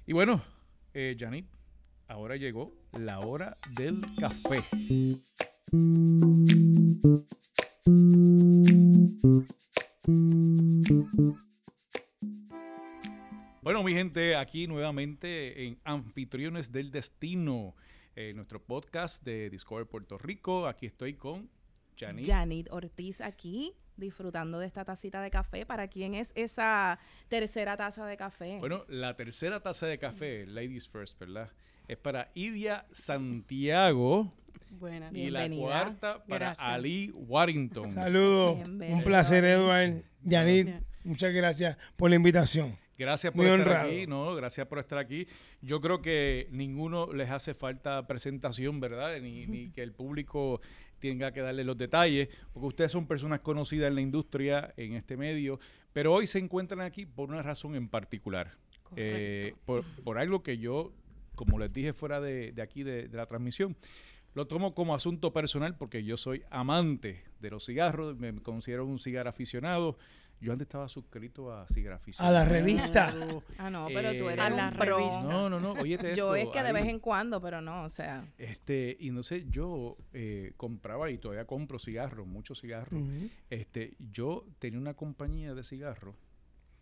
[0.06, 0.42] Y bueno,
[0.94, 1.46] eh, Janit,
[2.06, 4.60] ahora llegó la hora del café.
[13.64, 17.74] Bueno, mi gente, aquí nuevamente en Anfitriones del Destino,
[18.14, 20.66] eh, nuestro podcast de Discover Puerto Rico.
[20.66, 21.48] Aquí estoy con
[21.98, 22.26] Janit.
[22.26, 25.64] Janit Ortiz aquí, disfrutando de esta tacita de café.
[25.64, 26.98] ¿Para quién es esa
[27.28, 28.58] tercera taza de café?
[28.58, 31.50] Bueno, la tercera taza de café, Ladies First, ¿verdad?
[31.88, 34.30] Es para Idia Santiago
[34.72, 35.10] Buenas.
[35.14, 36.66] y la cuarta para Gracias.
[36.66, 37.88] Ali Warrington.
[37.88, 38.58] Saludos.
[38.62, 40.04] Un placer, Edward.
[40.20, 40.84] Bien.
[41.02, 42.83] muchas gracias por la invitación.
[42.96, 43.88] Gracias por Muy estar honrado.
[43.88, 45.26] aquí, no, gracias por estar aquí.
[45.60, 49.20] Yo creo que ninguno les hace falta presentación, ¿verdad?
[49.20, 50.60] Ni, ni que el público
[51.00, 55.16] tenga que darle los detalles, porque ustedes son personas conocidas en la industria, en este
[55.16, 55.58] medio,
[55.92, 58.56] pero hoy se encuentran aquí por una razón en particular.
[58.96, 60.92] Eh, por, por algo que yo,
[61.34, 63.76] como les dije fuera de, de aquí de, de la transmisión,
[64.34, 68.98] lo tomo como asunto personal porque yo soy amante de los cigarros, me considero un
[68.98, 69.98] cigarro aficionado.
[70.40, 73.14] Yo antes estaba suscrito a cigarro A la revista.
[73.58, 74.98] Ah, no, pero tú eres A un la pro.
[74.98, 75.22] revista.
[75.22, 77.88] No, no, no, óyete Yo es que de ahí, vez en cuando, pero no, o
[77.88, 78.26] sea.
[78.38, 83.02] Este, y no sé, yo eh, compraba y todavía compro cigarros, muchos cigarros.
[83.50, 86.14] Este, yo tenía una compañía de cigarros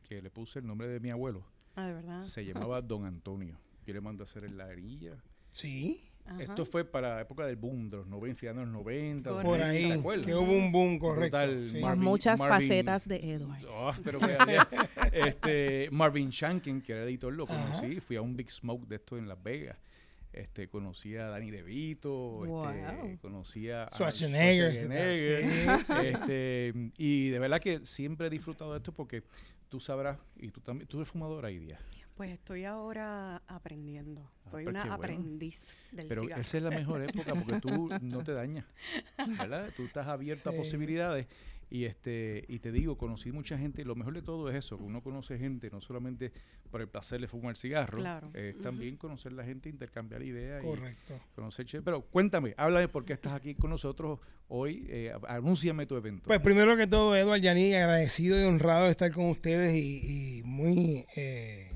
[0.02, 1.44] que le puse el nombre de mi abuelo.
[1.76, 2.22] Ah, de verdad.
[2.24, 3.58] Se llamaba Don Antonio.
[3.86, 5.22] Yo le mandé a hacer en la herilla.
[5.52, 6.42] Sí, Ajá.
[6.42, 9.30] Esto fue para la época del boom, de los 90, finales de los 90.
[9.30, 9.48] Correcto.
[9.50, 10.24] por 2000, ahí.
[10.24, 11.38] Que hubo un boom correcto.
[11.68, 11.80] Sí.
[11.80, 13.64] Marvin- muchas Marvin- facetas de Edward.
[13.68, 14.68] Oh, pero vea, vea.
[15.12, 18.00] este, Marvin Shanken, que era editor, lo conocí.
[18.00, 19.76] Fui a un Big Smoke de esto en Las Vegas.
[20.32, 22.48] Este, conocí a Danny DeVito, este,
[22.96, 23.18] Wow.
[23.20, 28.92] conocí a Schwarzenegger, Schwarzenegger, sí, este, y de verdad que siempre he disfrutado de esto
[28.92, 29.24] porque
[29.68, 31.78] tú sabrás, y tú también, tú eres fumadora hoy día,
[32.16, 34.30] Pues estoy ahora aprendiendo.
[34.50, 34.94] Soy pues una bueno.
[34.94, 36.40] aprendiz del pero cigarro.
[36.42, 38.66] esa es la mejor época porque tú no te dañas,
[39.38, 39.70] ¿verdad?
[39.76, 41.26] Tú estás abierto a posibilidades
[41.70, 44.76] y este y te digo, conocí mucha gente y lo mejor de todo es eso,
[44.76, 46.30] que uno conoce gente no solamente
[46.70, 48.30] por el placer de fumar cigarro, Claro.
[48.34, 51.18] es también conocer la gente, intercambiar ideas y Correcto.
[51.34, 55.96] conocer che- Pero cuéntame, háblame por qué estás aquí con nosotros hoy, eh, anúnciame tu
[55.96, 56.24] evento.
[56.26, 60.42] Pues primero que todo, Edward Yanni, agradecido y honrado de estar con ustedes y, y
[60.42, 61.70] muy eh,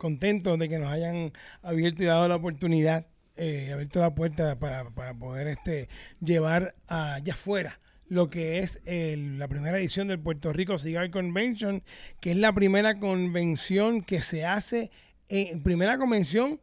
[0.00, 1.32] contento de que nos hayan
[1.62, 5.88] abierto y dado la oportunidad, eh, abierto la puerta para, para poder este,
[6.20, 11.84] llevar allá afuera lo que es el- la primera edición del Puerto Rico Cigar Convention,
[12.20, 14.90] que es la primera convención que se hace,
[15.28, 16.58] en, primera convención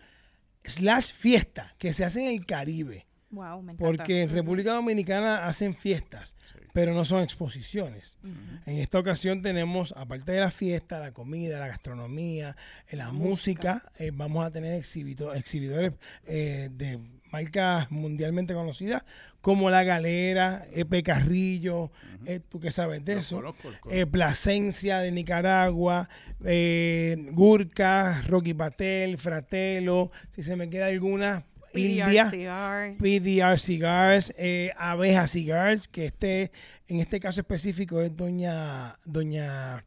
[0.66, 3.07] slash fiesta que se hace en el Caribe.
[3.30, 3.86] Wow, me encanta.
[3.86, 6.60] Porque en República Dominicana hacen fiestas, Sí.
[6.74, 8.18] pero no son exposiciones.
[8.66, 12.56] En esta ocasión tenemos, aparte de la fiesta, la comida, la gastronomía,
[12.88, 15.92] eh, la música, eh, vamos a tener exhibito- exhibidores
[16.26, 19.04] eh, de marcas mundialmente conocidas
[19.42, 21.92] como La Galera, Epe Carrillo,
[22.26, 23.56] eh, tú qué sabes de Lo eso,
[23.92, 26.08] eh, Plasencia de Nicaragua,
[26.46, 31.46] eh, Gurka, Rocky Patel, Fratelo, si se me queda alguna,
[31.80, 32.30] India.
[32.30, 36.52] PDR, PDR Cigars, eh, Abeja Cigars, que este,
[36.88, 39.84] en este caso específico es doña, doña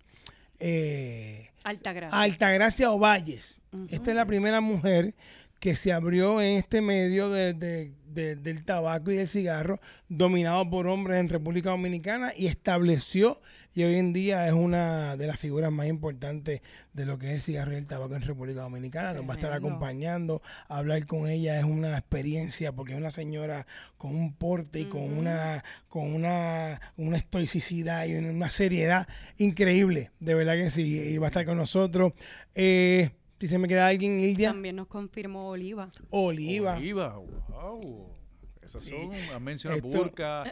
[0.59, 2.21] eh, Altagracia.
[2.21, 3.59] Altagracia Ovalles.
[3.89, 5.15] Esta es la primera mujer
[5.61, 10.69] que se abrió en este medio de- de- de- del tabaco y del cigarro, dominado
[10.69, 13.41] por hombres en República Dominicana, y estableció,
[13.75, 17.33] y hoy en día es una de las figuras más importantes de lo que es
[17.33, 19.15] el cigarro y el tabaco en República Dominicana.
[19.15, 23.67] Nos va a estar acompañando, hablar con ella es una experiencia, porque es una señora
[23.97, 30.11] con un porte y con una, con una, una estoicidad y una, una seriedad increíble,
[30.21, 32.13] de verdad que sí, y va a estar con nosotros.
[32.55, 35.89] Eh, si se me queda alguien, Ildia, También nos confirmó Oliva.
[36.11, 36.77] Oliva.
[36.77, 37.17] Oliva,
[37.49, 38.20] wow.
[38.63, 38.91] Esas Sí.
[38.91, 40.45] son, han mencionado Burka,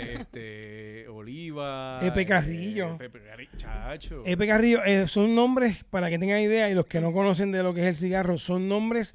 [0.00, 2.00] este, Oliva.
[2.02, 2.96] Epe Carrillo.
[3.00, 4.22] eh, Carrillo, chacho.
[4.26, 7.62] Epe Carrillo, eh, son nombres, para que tengan idea, y los que no conocen de
[7.62, 9.14] lo que es el cigarro, son nombres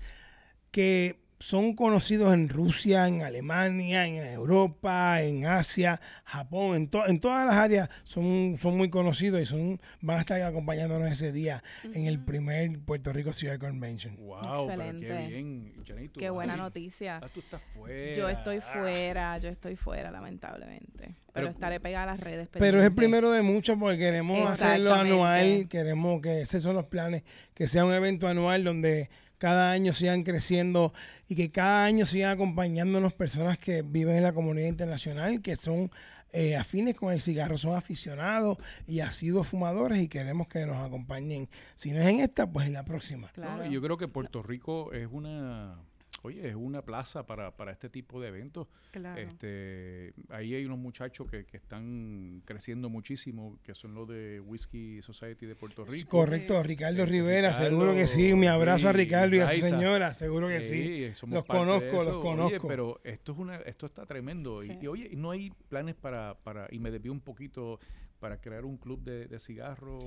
[0.72, 7.20] que son conocidos en Rusia, en Alemania, en Europa, en Asia, Japón, en, to- en
[7.20, 11.62] todas las áreas son, son muy conocidos y son van a estar acompañándonos ese día
[11.84, 14.16] en el primer Puerto Rico Cigar Convention.
[14.18, 15.28] Wow, pero qué Excelente.
[15.28, 15.74] bien.
[16.18, 17.18] Qué buena noticia.
[17.22, 18.14] ah, tú estás fuera.
[18.18, 21.16] Yo estoy fuera, yo estoy fuera, lamentablemente.
[21.34, 22.48] Pero, Pero- estaré pegada a las redes.
[22.52, 26.86] Pero es el primero de muchos porque queremos hacerlo anual, queremos que esos son los
[26.86, 30.94] planes, que sea un evento anual donde cada año sigan creciendo
[31.28, 35.92] y que cada año sigan acompañándonos personas que viven en la comunidad internacional, que son
[36.32, 41.48] eh, afines con el cigarro, son aficionados y asiduos fumadores y queremos que nos acompañen.
[41.76, 43.28] Si no es en esta, pues en la próxima.
[43.28, 43.66] No, Claro.
[43.66, 45.78] y yo creo que Puerto Rico es una,
[46.24, 48.68] oye, es una plaza para, para este tipo de eventos.
[48.92, 49.20] Claro.
[49.22, 55.02] Este, ahí hay unos muchachos que, que están creciendo muchísimo, que son los de Whisky
[55.02, 56.10] Society de Puerto Rico.
[56.18, 58.34] Correcto, Ricardo Eh, Rivera, Ricardo, seguro que sí.
[58.34, 60.84] Mi abrazo a Ricardo y a su señora, seguro que sí.
[61.08, 62.46] Sí, somos Los conozco, los conozco.
[62.46, 64.64] Oye, pero esto es una, esto está tremendo.
[64.64, 64.78] Y- Sí.
[64.82, 67.80] Y, oye, no hay planes para, para, y me desvío un poquito
[68.20, 70.00] para crear un club de, de cigarro,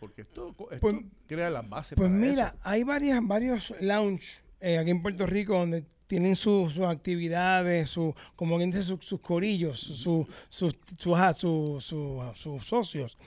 [0.00, 2.58] porque esto, esto Pues- crea las bases Pues para mira, eso.
[2.62, 8.14] hay varias, varios lounge eh, aquí en Puerto Rico donde tienen sus sus actividades, su,
[8.36, 13.18] como quien dice, sus, sus corillos, sus, sus, sus, sus- socios.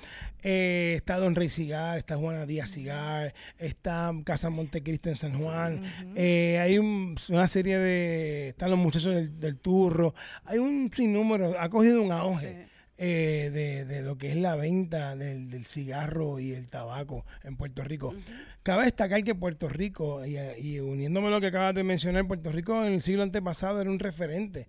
[0.42, 5.82] Eh, está Don Rey Cigar, está Juana Díaz Cigar, está Casa Montecristo en San Juan.
[6.16, 10.14] Eh, hay un- una serie de, están los muchachos del, del turro.
[10.46, 12.70] Hay un sinnúmero, ha cogido un auge Sí.
[13.02, 17.56] Eh, de, de lo que es la venta del, del cigarro y el tabaco en
[17.56, 18.14] Puerto Rico.
[18.62, 22.52] Cabe destacar que Puerto Rico, y, y uniéndome a lo que acabas de mencionar, Puerto
[22.52, 24.68] Rico en el siglo antepasado era un referente.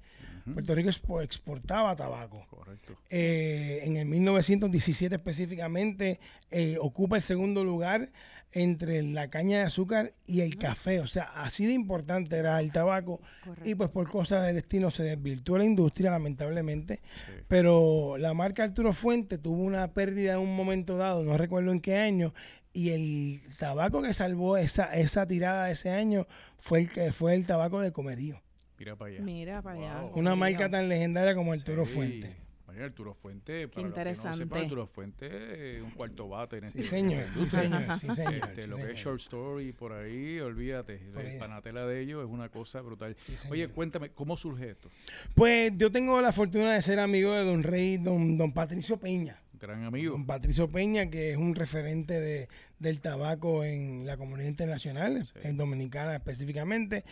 [0.54, 2.46] Puerto Rico expo- exportaba tabaco.
[2.48, 2.94] Correcto.
[3.10, 6.18] Eh, en el 1917 específicamente
[6.50, 8.10] eh, ocupa el segundo lugar
[8.52, 11.00] entre la caña de azúcar y el café.
[11.00, 13.20] O sea, así de importante era el tabaco.
[13.64, 17.00] Y pues por cosas del destino se desvirtuó la industria, lamentablemente.
[17.10, 17.32] Sí.
[17.48, 21.80] Pero la marca Arturo Fuente tuvo una pérdida en un momento dado, no recuerdo en
[21.80, 22.34] qué año,
[22.72, 26.26] y el tabaco que salvó esa, esa tirada de ese año
[26.58, 28.40] fue el que fue el tabaco de Comerío.
[28.78, 29.20] Mira para allá.
[29.22, 30.00] Mira para allá.
[30.02, 30.12] Wow.
[30.18, 31.92] Una marca tan legendaria como Arturo Sí.
[31.92, 32.36] Fuente.
[32.78, 34.28] Arturo Fuente, para interesante.
[34.28, 37.46] Los que no sepan, Arturo Fuente es un cuarto bate en Sí, este señor, sí,
[37.46, 38.34] señor, sí, señor.
[38.34, 38.90] Este, sí, lo que señor.
[38.96, 40.98] es short story por ahí, olvídate.
[41.12, 43.16] Por La panatela de ellos es una cosa brutal.
[43.26, 43.48] Sí.
[43.50, 44.88] Oye, cuéntame, ¿cómo surge esto?
[45.34, 49.40] Pues yo tengo la fortuna de ser amigo de don Rey, don, don Patricio Peña.
[49.60, 50.12] Gran amigo.
[50.12, 55.32] Don Patricio Peña, que es un referente de, del tabaco en la comunidad internacional, Sí.
[55.42, 57.04] en Dominicana específicamente,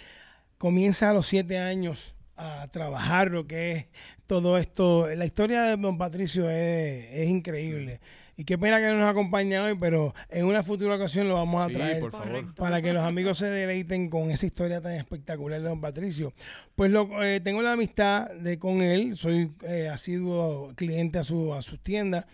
[0.56, 3.86] comienza a los siete años a trabajar lo que es
[4.26, 5.08] todo esto.
[5.14, 8.00] La historia de don Patricio es, es increíble.
[8.36, 11.60] Y qué pena que no nos acompaña hoy, pero en una futura ocasión lo vamos
[11.60, 12.54] a Sí, traer por favor.
[12.54, 16.32] Para que los amigos se deleiten con esa historia tan espectacular de don Patricio.
[16.76, 21.52] Pues lo, eh, tengo la amistad de con él, soy eh, asiduo cliente a, su,
[21.52, 22.26] a sus tiendas,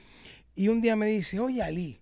[0.55, 2.01] y un día me dice, oye Ali,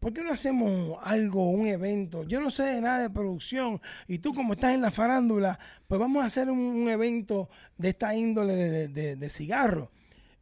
[0.00, 2.24] ¿por qué no hacemos algo, un evento?
[2.24, 6.00] Yo no sé de nada de producción, y tú como estás en la farándula, pues
[6.00, 9.92] vamos a hacer un, un evento de esta índole de, de, de- de cigarro.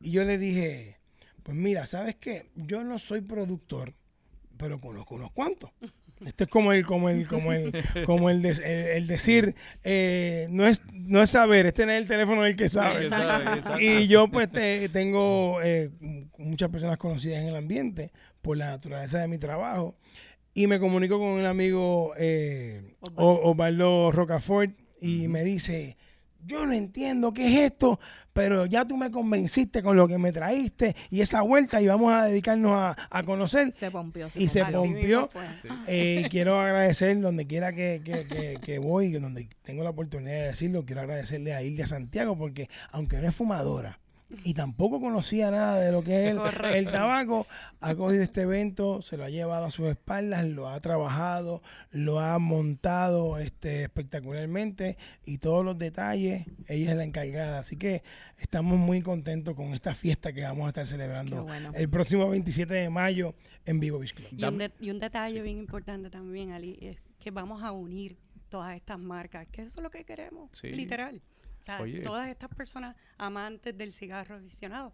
[0.01, 0.97] Y yo le dije,
[1.43, 2.51] pues mira, ¿sabes qué?
[2.55, 3.95] Yo no soy productor,
[4.57, 5.71] pero conozco unos cuantos.
[6.27, 7.73] Esto es como el, como el, como el,
[8.05, 12.43] como el, el- el decir, eh, no es, no es saber, es tener el teléfono
[12.43, 13.09] del que sabe.
[13.81, 15.91] Y yo pues te- tengo eh,
[16.39, 18.11] muchas personas conocidas en el ambiente
[18.43, 19.97] por la naturaleza de mi trabajo.
[20.55, 25.97] Y me comunico con el amigo eh, O- Osvaldo Rocafort, y me dice,
[26.45, 28.01] yo no entiendo qué es esto,
[28.33, 32.13] pero ya tú me convenciste con lo que me traíste y esa vuelta y vamos
[32.13, 33.73] a dedicarnos a, a conocer.
[33.73, 34.29] Se pompió.
[34.35, 35.31] Y se pompió.
[35.87, 40.47] Eh, quiero agradecer donde quiera que, que, que, que voy, donde tengo la oportunidad de
[40.49, 44.01] decirlo, quiero agradecerle a Ildia Santiago porque aunque no es fumadora
[44.45, 46.37] y tampoco conocía nada de lo que es
[46.75, 47.47] el, tabaco,
[47.81, 52.21] ha cogido este evento, se lo ha llevado a sus espaldas, lo ha trabajado, lo
[52.21, 57.59] ha montado este, espectacularmente y todos los detalles, ella es la encargada.
[57.61, 58.03] Así que
[58.39, 61.73] estamos muy contentos con esta fiesta que vamos a estar celebrando bueno.
[61.75, 64.29] el próximo 27 de mayo en Vivo Beach Club.
[64.31, 65.41] Y un, Dame- de- y un detalle Sí.
[65.41, 69.83] bien importante también, Ali, es que vamos a unir todas estas marcas, que eso es
[69.83, 70.69] lo que queremos, Sí.
[70.69, 71.23] literal.
[71.61, 72.01] O sea, Oye.
[72.01, 74.93] todas estas personas amantes del cigarro aficionado,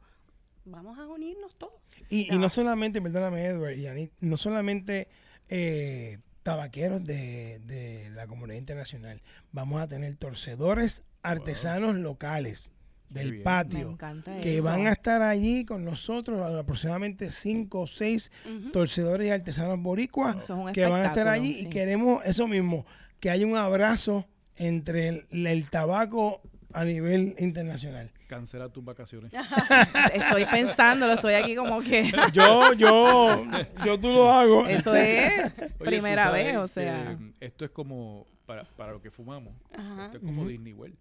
[0.64, 1.74] vamos a unirnos todos.
[2.08, 2.38] Y, y Ya.
[2.38, 5.08] no solamente, perdóname Edward y Anit, no solamente
[5.48, 9.22] eh, tabaqueros de, de la comunidad internacional,
[9.52, 12.70] vamos a tener torcedores artesanos locales
[13.10, 13.96] del patio
[14.42, 14.64] que eso.
[14.64, 18.32] van a estar allí con nosotros, aproximadamente cinco o seis
[18.72, 22.84] torcedores y artesanos boricuas que van a estar allí y queremos eso mismo,
[23.20, 26.40] que haya un abrazo entre el, el tabaco
[26.74, 28.10] a nivel internacional.
[28.26, 29.32] Cancela tus vacaciones.
[30.12, 33.44] Estoy pensándolo, estoy aquí como que Yo, yo,
[33.84, 34.66] yo tú lo hago.
[34.66, 37.16] eso es Oye, primera sabes vez, o sea.
[37.18, 40.06] mm, esto es como, para, para lo que fumamos, Ajá.
[40.06, 40.46] esto es como.
[40.48, 40.96] Disney World.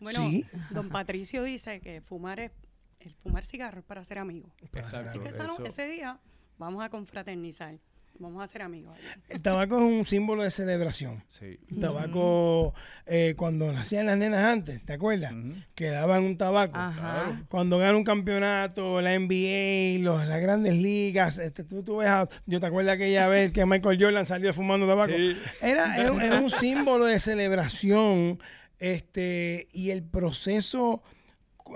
[0.00, 0.44] Bueno, Sí.
[0.70, 2.52] don Patricio dice que fumar es,
[3.00, 4.52] el fumar cigarro es para ser amigos.
[4.62, 5.10] Exacto.
[5.10, 6.18] Así que esa ese día
[6.58, 7.76] vamos a confraternizar,
[8.18, 8.96] vamos a ser amigos.
[9.28, 11.22] El tabaco es un símbolo de celebración.
[11.28, 11.58] Sí.
[11.70, 12.74] El tabaco,
[13.06, 15.32] eh, cuando nacían las nenas antes, ¿te acuerdas?
[15.74, 16.76] Que daban un tabaco.
[16.76, 17.42] Ajá.
[17.48, 22.28] Cuando gana un campeonato, la NBA, los, las grandes ligas, este, tú, tú ves a-
[22.46, 25.12] yo te acuerdas aquella vez que Michael Jordan salió fumando tabaco.
[25.16, 25.36] Sí.
[25.62, 28.38] Era, es un símbolo de celebración
[28.78, 31.02] este, y el proceso,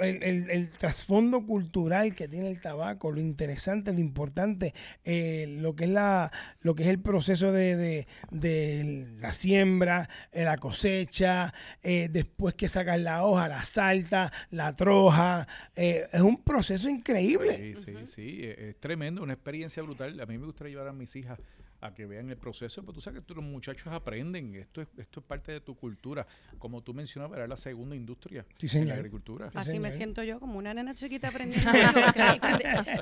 [0.01, 4.73] el, el- el trasfondo cultural que tiene el tabaco, lo interesante, lo importante,
[5.05, 10.09] eh, lo que es la, lo que es el proceso de, de- de la siembra,
[10.33, 11.53] eh, la cosecha,
[11.83, 17.75] eh, después que sacas la hoja, la salta, la troja, es un proceso increíble.
[17.77, 20.19] Sí, sí, sí, es tremendo, una experiencia brutal.
[20.21, 21.39] A mí me gustaría llevar a mis hijas
[21.83, 24.88] a que vean el proceso, pero tú sabes que tú- los muchachos aprenden, esto es,
[24.97, 26.27] esto es parte de tu cultura.
[26.59, 29.51] Como tú mencionabas, era la segunda industria Sí, en la agricultura.
[29.51, 31.71] Sí, Así me siento yo como una nena chiquita aprendiendo.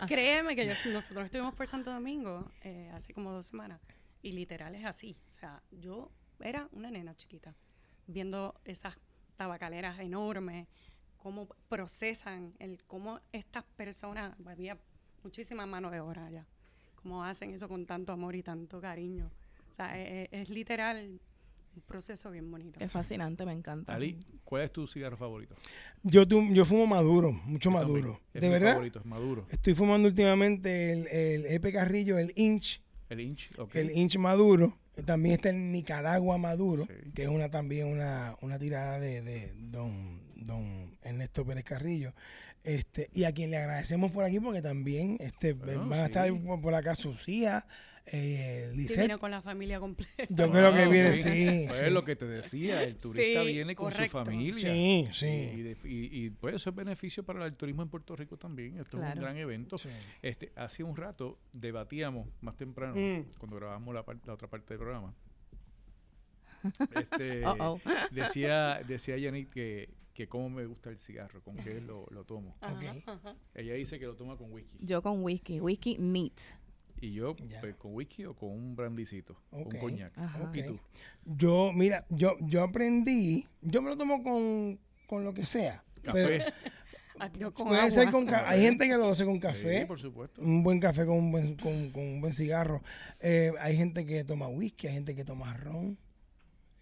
[0.09, 3.81] Créeme que yo- nosotros estuvimos por Santo Domingo eh, hace como dos semanas
[4.23, 5.17] y literal es así.
[5.31, 7.55] O sea, yo era una nena chiquita
[8.07, 8.99] viendo esas
[9.37, 10.67] tabacaleras enormes,
[11.19, 14.79] cómo procesan, el cómo estas personas, había
[15.23, 16.47] muchísima mano de obra allá,
[17.03, 19.31] cómo hacen eso con tanto amor y tanto cariño.
[19.73, 21.21] O sea, e- e- es, literal
[21.77, 22.79] un proceso bien bonito.
[22.81, 23.95] Es fascinante, me encanta.
[23.95, 25.55] Ali, ¿cuál es tu cigarro favorito?
[26.03, 28.21] Yo, tu- yo fumo maduro, mucho Yo maduro.
[28.35, 28.73] Es ¿De mi verdad?
[28.75, 29.47] favorito, es maduro.
[29.51, 33.75] Estoy fumando últimamente el, el Epe Carrillo, el Inch, El inch, ok.
[33.77, 34.77] el Inch Maduro.
[35.07, 37.11] También está el Nicaragua Maduro, Sí.
[37.15, 42.13] que es una también una, una tirada de, de don, don Ernesto Pérez Carrillo.
[42.63, 46.31] Este, y a quien le agradecemos por aquí porque también este, Bueno, van a estar
[46.61, 47.67] por, acá Sucía,
[48.05, 50.27] eh, Sí, vino con la familia completa.
[50.29, 51.65] Yo creo que viene, sí.
[51.69, 51.87] Pues sí.
[51.87, 54.19] es lo que te decía, el turista Sí, viene con correcto.
[54.19, 54.57] su familia.
[54.59, 55.27] Sí, sí.
[55.27, 58.79] Y, de- y- y, eso es beneficio para el turismo en Puerto Rico también.
[58.79, 59.79] Esto es un gran evento.
[59.79, 59.89] Sí.
[60.21, 63.39] Este, hace un rato debatíamos más temprano, Mm.
[63.39, 65.15] cuando grabamos la, la otra parte del programa.
[66.95, 67.43] Este,
[68.11, 69.89] decía, decía Yanit que,
[70.21, 72.55] que cómo me gusta el cigarro, con qué lo, lo tomo.
[73.55, 74.77] Ella dice que lo toma con whisky.
[74.83, 76.39] Yo con whisky, whisky neat.
[77.01, 79.73] Y yo, pues, con whisky o con un brandicito, Ok.
[79.73, 80.13] un coñac.
[80.19, 80.51] Ajá.
[80.53, 80.79] ¿Y tú?
[81.25, 85.83] Yo, mira, yo, yo aprendí, yo me lo tomo con, con lo que sea.
[86.03, 86.45] Café.
[87.23, 87.91] Ah, yo con Puede agua.
[87.91, 89.81] ser con ca- Hay gente que lo hace con café.
[89.81, 90.41] Sí, por supuesto.
[90.41, 92.83] un buen café con un buen, con, con un buen cigarro.
[93.21, 95.99] Eh, hay gente que toma whisky, hay gente que toma ron.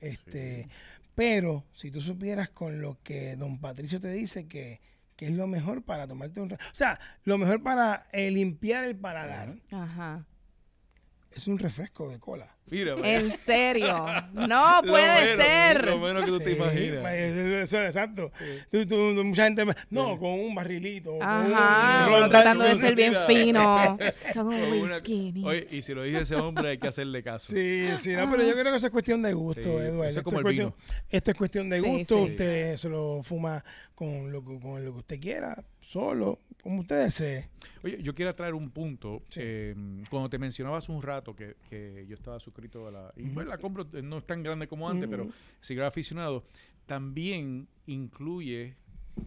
[0.01, 0.69] Este,
[1.19, 4.81] Pero si tú supieras con lo que don Patricio te dice que,
[5.17, 6.53] que es lo mejor para tomarte un...
[6.53, 10.25] O sea, lo mejor para eh, limpiar el paladar Ajá.
[11.33, 12.57] es un refresco de cola.
[12.71, 12.95] Mira.
[13.03, 14.05] En serio.
[14.33, 15.85] No Lo puede menos, ser.
[15.87, 17.05] Lo menos que tú te imaginas.
[17.13, 18.31] eso- exacto.
[18.71, 19.65] Tú- tú- mucha gente...
[19.65, 21.13] me- No, con un barrilito.
[21.13, 22.05] con Ajá.
[22.07, 23.97] un uno ron, tratando de ser bien fino.
[24.35, 24.99] Con una-.
[25.45, 27.53] Oye, y si lo dice ese hombre, hay que hacerle caso.
[27.53, 30.05] Sí, sí, no, pero yo creo que eso es cuestión de gusto, Sí, Eduardo.
[30.05, 30.75] eso es Esto, como es el cuestión,
[31.11, 32.17] esto es cuestión de gusto.
[32.27, 32.31] sí.
[32.33, 33.65] Usted se lo fuma
[33.95, 37.49] con lo, que- con lo que usted quiera, solo, como usted desee.
[37.85, 39.23] Oye, yo quiero traer un punto.
[39.29, 39.41] Sí.
[39.43, 39.75] eh,
[40.11, 43.13] cuando te mencionaba hace un rato que, que yo estaba suscrito a la...
[43.17, 45.29] Y pues la compro, eh, no es tan grande como antes, pero
[45.63, 46.45] cigarro aficionado.
[46.87, 48.75] también incluye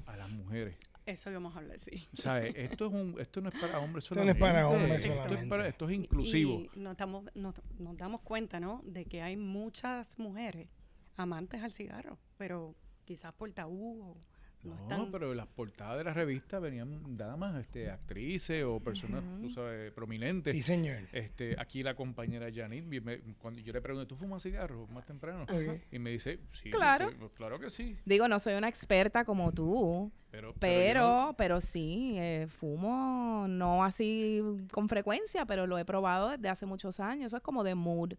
[0.05, 0.75] a las mujeres.
[1.05, 2.07] Eso íbamos a hablar, sí.
[2.13, 2.53] ¿Sabes?
[2.55, 4.83] Esto, es un, esto no es para hombres Esto no es para solamente.
[4.83, 5.49] hombres Esto es, solamente.
[5.49, 6.59] para- esto es inclusivo.
[6.59, 8.81] Y nos damos, nos, nos damos cuenta, ¿no?
[8.85, 10.67] De que hay muchas mujeres
[11.15, 12.75] amantes al cigarro, pero
[13.05, 14.17] quizás por tabú o
[14.63, 15.11] no, No, están...
[15.11, 19.91] pero en las portadas de la revista venían damas, este, actrices o personas, tú sabes,
[19.91, 20.53] prominentes.
[20.53, 20.99] Sí, señor.
[21.11, 25.45] Este, aquí la compañera Janine, me- cuando yo le pregunté, ¿tú fumas cigarros más temprano?
[25.91, 27.11] Y me dice, sí, Claro.
[27.19, 27.97] pues, claro que sí.
[28.05, 33.83] Digo, no soy una experta como tú, Pero, pero, no- pero sí, eh, fumo, no
[33.83, 34.41] así
[34.71, 37.27] con frecuencia, pero lo he probado desde hace muchos años.
[37.27, 38.13] Eso es como de mood.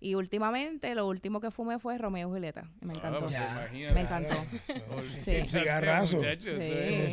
[0.00, 2.70] Y últimamente, lo último que fumé fue Romeo y Julieta.
[2.80, 3.18] y Me Ah, encantó.
[3.20, 3.50] pues, Ya.
[3.52, 3.94] imagínate.
[3.94, 4.34] Me encantó.
[4.64, 4.72] Sí.
[5.42, 6.20] Un cigarrazo.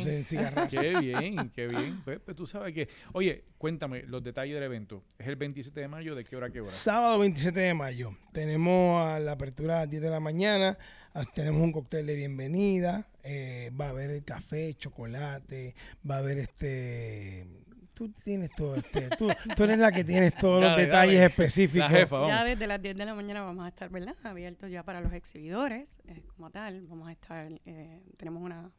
[0.04, 0.24] Sí.
[0.24, 0.80] cigarrazo.
[0.80, 2.00] Qué bien, qué bien.
[2.04, 2.88] Pues, tú sabes que.
[3.12, 5.02] Oye, cuéntame los detalles del evento.
[5.18, 6.70] Es el 27 de mayo, ¿de qué hora a qué hora?
[6.70, 8.16] Sábado 27 de mayo.
[8.32, 10.78] Tenemos a la apertura a las 10 de la mañana.
[11.12, 13.08] as- Tenemos un cóctel de bienvenida.
[13.24, 15.74] eh, va a haber el café, chocolate.
[16.08, 17.48] Va a haber este.
[17.96, 19.08] Tú tienes todo este.
[19.16, 21.26] Tú, tú eres la que tienes todos los Dale, detalles dale.
[21.26, 21.90] específicos.
[21.90, 22.44] La jefa, Ya vamos.
[22.50, 24.14] desde las 10 de la mañana vamos a estar, ¿verdad?
[24.22, 26.86] Abiertos ya para los exhibidores, eh, como tal.
[26.88, 28.70] Vamos a estar, eh, tenemos una,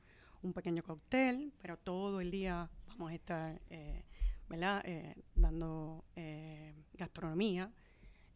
[0.43, 4.03] un pequeño cóctel, pero todo el día vamos a estar, eh,
[4.49, 4.84] ¿verdad?
[4.86, 7.72] Eh, dando eh, gastronomía.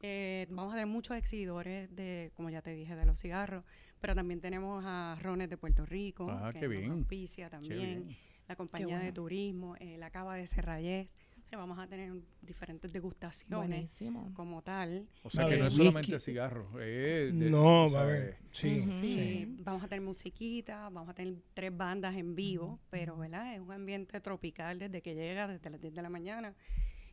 [0.04, 3.64] Eh, vamos a tener muchos exhibidores de, como ya te dije, de los cigarros,
[4.00, 6.92] pero también tenemos a Rones de Puerto Rico, Ah, que qué nos bien.
[6.92, 8.18] auspicia también bien.
[8.52, 11.16] La compañía de turismo, eh, la cava de Serrayés.
[11.52, 14.32] Eh, Vamos a tener diferentes degustaciones Buenísimo.
[14.36, 15.08] como tal.
[15.24, 16.68] O sea que no es solamente cigarros.
[16.76, 18.38] es de- No, va a haber.
[18.52, 18.90] Sí, Ujú.
[19.02, 19.14] sí.
[19.14, 23.54] Sí, vamos a tener musiquita, vamos a tener tres bandas en vivo, pero ¿verdad?
[23.56, 26.54] Es un ambiente tropical desde que llega, desde las 10 de la mañana.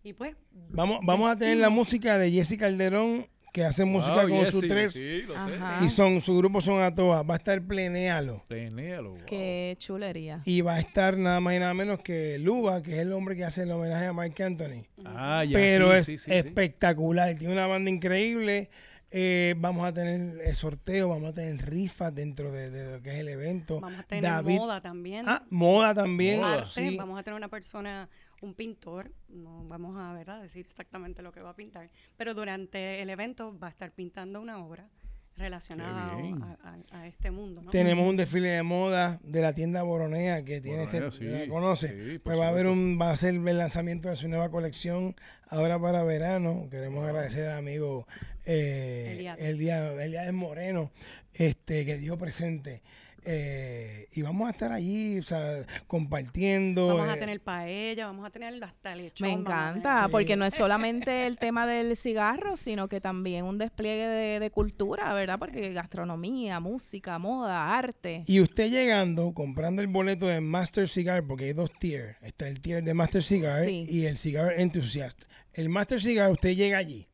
[0.05, 0.37] Y pues...
[0.71, 4.51] Vamos, vamos a tener la música de Jessica Calderón, que hace música Wow, con yes,
[4.51, 4.93] sus sí, tres.
[4.93, 5.51] Sí, lo sé.
[5.85, 7.25] Y son, su grupo son a todas.
[7.29, 8.45] Va a estar Plenéalo.
[8.49, 9.25] Planéalo, wow.
[9.27, 10.43] Qué chulería.
[10.45, 13.37] Y va a estar nada más y nada menos que Luba, que es el hombre
[13.37, 14.85] que hace el homenaje a Mark Anthony.
[15.05, 16.31] Ah, ya, Pero sí, es sí, sí, sí.
[16.33, 17.35] espectacular.
[17.37, 18.71] Tiene una banda increíble.
[19.11, 23.11] Eh, vamos a tener eh, sorteo, vamos a tener rifas dentro de, de lo que
[23.15, 23.81] es el evento.
[23.81, 25.25] Vamos a tener David- moda también.
[25.27, 26.41] Ah, moda también.
[26.41, 26.55] Moda.
[26.59, 26.97] arte, sí.
[26.99, 28.07] vamos a tener una persona,
[28.43, 30.43] un pintor, no vamos a ¿verdad?
[30.43, 34.41] decir exactamente lo que va a pintar, pero durante el evento va a estar pintando
[34.41, 34.89] una obra
[35.37, 37.63] relacionada a, a- a este mundo.
[37.63, 37.71] ¿no?
[37.71, 41.49] Tenemos un desfile de moda de la tienda Boronea que tiene Boronea, este, sí, ¿la
[41.49, 42.13] conoce?
[42.13, 45.15] sí, pues va a haber un, va a ser el lanzamiento de su nueva colección
[45.49, 46.67] ahora para verano.
[46.71, 48.09] Queremos agradecer al amigo
[48.47, 49.13] eh.
[49.39, 50.91] Eliades Eliades Moreno,
[51.35, 52.83] este, que dio presente.
[53.31, 56.87] Eh, y vamos a estar allí, o sea, compartiendo.
[56.89, 59.27] Vamos a eh, tener paella, vamos a tener hasta lechón.
[59.29, 60.13] Me tener- encanta, Sí.
[60.13, 64.51] porque no es solamente el tema del cigarro, sino que también un despliegue de, de
[64.51, 65.39] cultura, ¿verdad?
[65.39, 68.25] Porque gastronomía, música, moda, arte.
[68.27, 72.17] Y usted llegando, comprando el boleto de Master Cigar, porque hay dos tiers.
[72.23, 73.87] Está el tier de Master Cigar Sí.
[73.91, 75.25] y el Cigar Enthusiast.
[75.53, 77.07] El Master Cigar, usted llega allí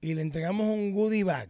[0.00, 1.48] y le entregamos un goodie bag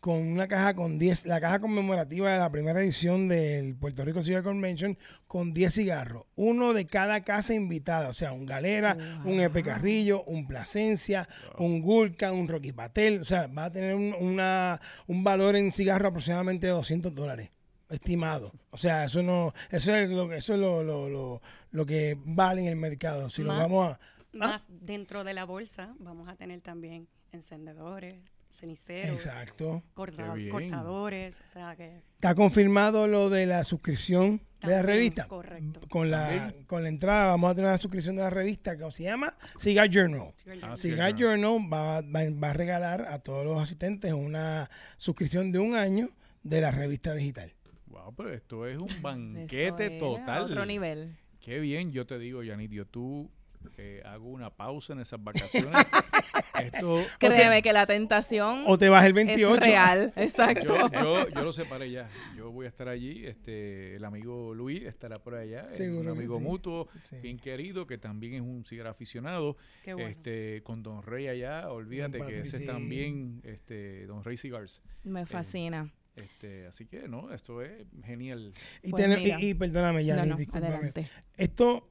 [0.00, 4.22] con una caja con 10, la caja conmemorativa de la primera edición del Puerto Rico
[4.22, 4.96] Cigar Convention
[5.26, 6.24] con 10 cigarros.
[6.36, 8.96] Uno de cada casa invitada, o sea, un Galera,
[9.26, 11.28] un Epe Carrillo, un Plasencia,
[11.58, 13.20] un Gulca, un Rocky Patel.
[13.20, 17.50] O sea, va a tener un, una- un valor en cigarro aproximadamente de 200 dólares
[17.90, 18.52] estimado.
[18.70, 21.42] O sea, eso no, eso es lo, eso es lo, lo, lo,
[21.72, 23.28] lo que vale en el mercado.
[23.28, 24.00] Si lo Más- vamos a
[24.32, 28.14] Más dentro de la bolsa vamos a tener también encendedores,
[28.60, 29.82] ceniceros, exacto.
[29.94, 35.26] corta- cortadores, o sea que Está confirmado lo de la suscripción de la revista.
[35.26, 35.80] correcto.
[35.88, 36.64] Con la, También.
[36.66, 39.88] con la entrada vamos a tener la suscripción de la revista que se llama Cigar
[39.88, 40.28] Journal.
[40.62, 45.58] Ah, Cigar Journal va, va, va a regalar a todos los asistentes una suscripción de
[45.58, 46.10] un año
[46.42, 47.52] de la revista digital.
[47.86, 50.42] Wow, pero esto es un Eso banquete es total.
[50.42, 51.16] Otro nivel.
[51.40, 53.30] Qué bien, yo te digo, Yanidio, tú
[53.78, 55.72] eh, hago una pausa en esas vacaciones.
[56.60, 59.56] Esto, Créeme que la tentación O te vas el es 28.
[59.60, 60.12] real.
[60.16, 60.74] Exacto.
[60.76, 62.08] yo, yo, yo lo separé ya.
[62.36, 63.24] Yo voy a estar allí.
[63.26, 65.68] Este, el amigo Luis estará por allá.
[65.72, 66.44] es un amigo sí.
[66.44, 67.16] mutuo, Sí.
[67.22, 69.56] bien querido, que también es un cigar aficionado.
[69.84, 70.08] Qué bueno.
[70.10, 74.82] Este, con Don Rey allá, olvídate Don que ese es también este, Don Rey Cigars.
[75.04, 75.90] Me fascina.
[76.16, 78.52] Este, así que no, esto es genial.
[78.82, 79.06] Y, Pues
[79.40, 80.66] y- y perdóname, ya, no, no, discúlpame.
[80.74, 81.08] adelante.
[81.36, 81.88] Esto,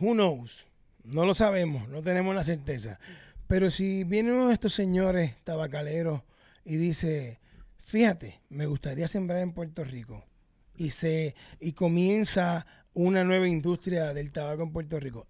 [0.00, 0.66] who knows?
[1.04, 2.98] No lo sabemos, no tenemos la certeza.
[3.48, 6.22] Pero si viene uno de estos señores tabacaleros
[6.64, 7.40] y dice,
[7.82, 10.24] fíjate, me gustaría sembrar en Puerto Rico
[10.76, 15.26] y se y comienza una nueva industria del tabaco en Puerto Rico,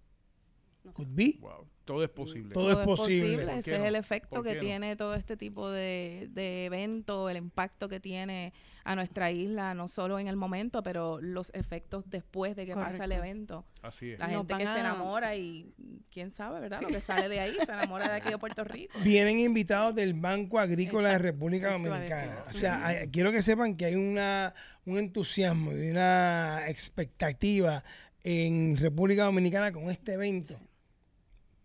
[0.84, 0.96] No sé.
[0.96, 1.38] Could be.
[1.40, 1.68] Wow.
[1.84, 2.52] Todo es posible.
[2.54, 3.44] Todo es posible.
[3.44, 4.60] ¿Por Ese es el efecto ¿Por que no?
[4.60, 8.52] tiene todo este tipo de, de evento, el impacto que tiene
[8.84, 13.04] a nuestra isla, no solo en el momento, pero los efectos después de que pasa
[13.04, 13.64] el evento.
[13.82, 14.18] Así es.
[14.18, 15.72] La Nos gente que se enamora y
[16.10, 16.80] quién sabe, ¿verdad?
[16.82, 18.98] Lo que sale de ahí, se enamora de aquí de Puerto Rico.
[19.04, 22.44] Vienen invitados del Banco Agrícola de República Dominicana.
[22.48, 24.54] O sea, hay- quiero que sepan que hay una,
[24.84, 27.84] un entusiasmo y una expectativa
[28.24, 30.56] en República Dominicana con este evento.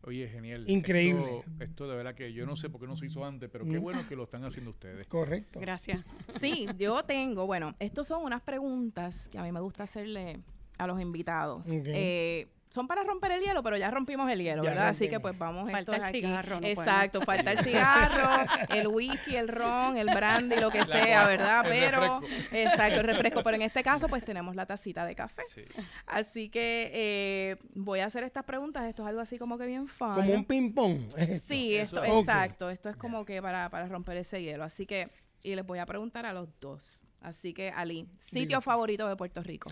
[0.07, 0.63] Oye, genial.
[0.67, 1.39] Increíble.
[1.39, 3.65] Esto, esto de verdad que yo no sé por qué no se hizo antes, pero
[3.65, 5.05] qué bueno que lo están haciendo ustedes.
[5.07, 5.59] Correcto.
[5.59, 6.05] Gracias.
[6.39, 10.39] Sí, yo tengo, bueno, estos son unas preguntas que a mí me gusta hacerle
[10.77, 11.65] a los invitados.
[11.67, 14.89] Eh, son para romper el hielo, pero ya rompimos el hielo, Ya ¿verdad?
[14.89, 16.19] Así que pues vamos Falta el aquí.
[16.21, 16.85] cigarro, no podemos.
[16.85, 18.29] Exacto, falta el cigarro,
[18.69, 21.65] el whisky, el ron, el brandy, lo que sea, ¿verdad?
[21.65, 22.55] el Pero, refresco.
[22.55, 23.43] exacto, el refresco.
[23.43, 25.43] Pero en este caso, pues tenemos la tacita de café.
[25.47, 25.63] Sí.
[26.07, 28.83] Así que eh, voy a hacer estas preguntas.
[28.85, 30.13] Esto es algo así como que bien fun.
[30.15, 31.07] Como un ping-pong.
[31.17, 31.47] es esto.
[31.53, 32.11] Sí, Eso esto, es.
[32.11, 32.19] Ok.
[32.27, 32.69] exacto.
[32.69, 34.65] Esto es como que para, para romper ese hielo.
[34.65, 35.09] Así que,
[35.41, 37.03] y les voy a preguntar a los dos.
[37.21, 38.61] Así que, Ali, sitio Dime.
[38.61, 39.69] favorito de Puerto Rico.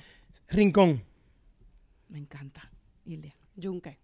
[0.48, 1.04] Rincón.
[2.08, 2.72] Me encanta.
[3.56, 3.97] Yunque.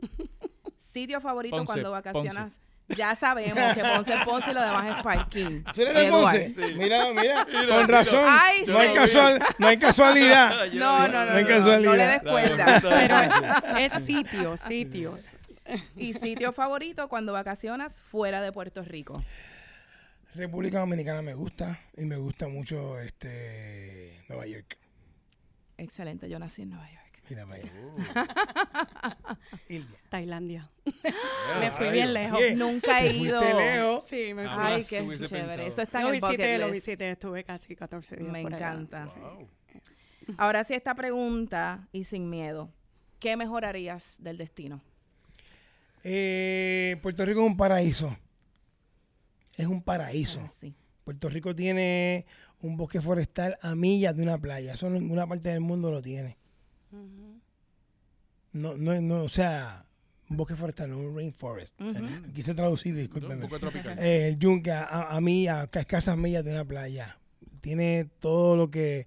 [0.92, 2.52] Sitio favorito Ponce, cuando vacacionas.
[2.88, 5.62] Ya sabemos que Ponce es Ponce y lo demás es parking.
[5.74, 6.10] ¿Tú eres.
[6.10, 6.54] Ponce?
[6.76, 8.24] Mira, mira, con razón.
[8.28, 8.94] Ay, no, hay sí.
[8.94, 10.66] casual, no hay casualidad.
[10.74, 11.90] No, no, no, No hay no, no, casualidad.
[11.90, 12.80] no le des cuerda.
[12.82, 15.36] Pero es sitios, sitios.
[15.96, 19.14] Y sitio favorito cuando vacacionas fuera de Puerto Rico.
[20.34, 24.76] República Dominicana me gusta y me gusta mucho este Nueva York.
[25.78, 27.03] Excelente, yo nací en Nueva York.
[27.28, 29.38] Mira para allá.
[29.68, 29.98] Ildia.
[30.10, 30.70] Tailandia.
[30.84, 30.92] Me
[31.60, 32.40] Me fui bien lejos.
[32.56, 33.40] Nunca he ido.
[33.40, 34.04] lejos.
[34.06, 34.52] Sí, me fui.
[34.58, 35.28] Ay, qué chévere.
[35.28, 35.62] pensado.
[35.62, 37.10] Eso está en el bucket visité, lo visité.
[37.10, 38.72] Estuve casi 14 días Me por allá.
[38.72, 39.06] encanta.
[39.06, 39.48] Wow.
[40.38, 42.70] Ahora sí esta pregunta y sin miedo.
[43.20, 44.82] ¿Qué mejorarías del destino?
[46.02, 48.16] Eh, Puerto Rico es un paraíso.
[49.56, 50.40] Es un paraíso.
[50.44, 50.74] Ah, sí.
[51.04, 52.26] Puerto Rico tiene
[52.60, 54.74] un bosque forestal a millas de una playa.
[54.74, 56.36] Eso en ninguna parte del mundo lo tiene.
[58.52, 59.84] No, no, no, o sea,
[60.30, 61.80] un bosque forestal, no un rainforest.
[61.80, 61.94] Eh,
[62.34, 63.42] Quise traducir, Un discúlpeme.
[63.42, 63.98] poco tropical.
[63.98, 67.18] Eh, el yunque a, a, a millas, a escasas millas de una playa.
[67.60, 69.06] Tiene todo lo que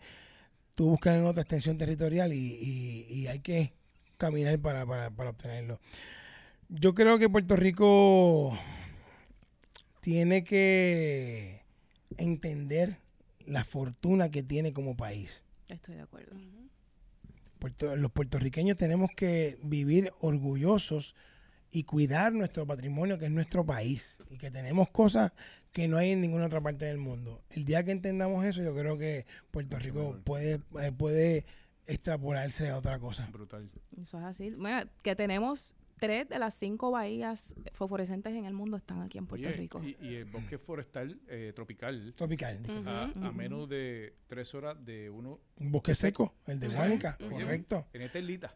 [0.75, 3.73] tú buscas en otra extensión territorial y, y- y hay que
[4.17, 5.79] caminar para, para, para obtenerlo.
[6.69, 8.57] Yo creo que Puerto Rico
[10.01, 11.61] tiene que
[12.17, 12.97] entender
[13.45, 15.45] la fortuna que tiene como país.
[15.69, 16.35] Estoy de acuerdo.
[17.57, 21.15] Puerto- los puertorriqueños tenemos que vivir orgullosos
[21.71, 25.31] y cuidar nuestro patrimonio, que es nuestro país, y que tenemos cosas
[25.73, 27.43] que no hay en ninguna otra parte del mundo.
[27.49, 31.45] El día que entendamos eso, yo creo que Puerto Rico puede, eh, puede
[31.85, 33.27] extrapolarse a otra cosa.
[33.31, 33.69] Brutal.
[33.99, 34.51] Eso es así.
[34.51, 39.27] Bueno, que tenemos tres de las cinco bahías fosforescentes en el mundo están aquí en
[39.27, 39.81] Puerto Oye, Rico.
[39.83, 42.59] Y, y el bosque forestal eh, tropical Tropical.
[42.85, 47.85] a, menos de tres horas de uno Un bosque seco, el de Guánica, Oye, correcto.
[47.93, 48.55] en esta islita.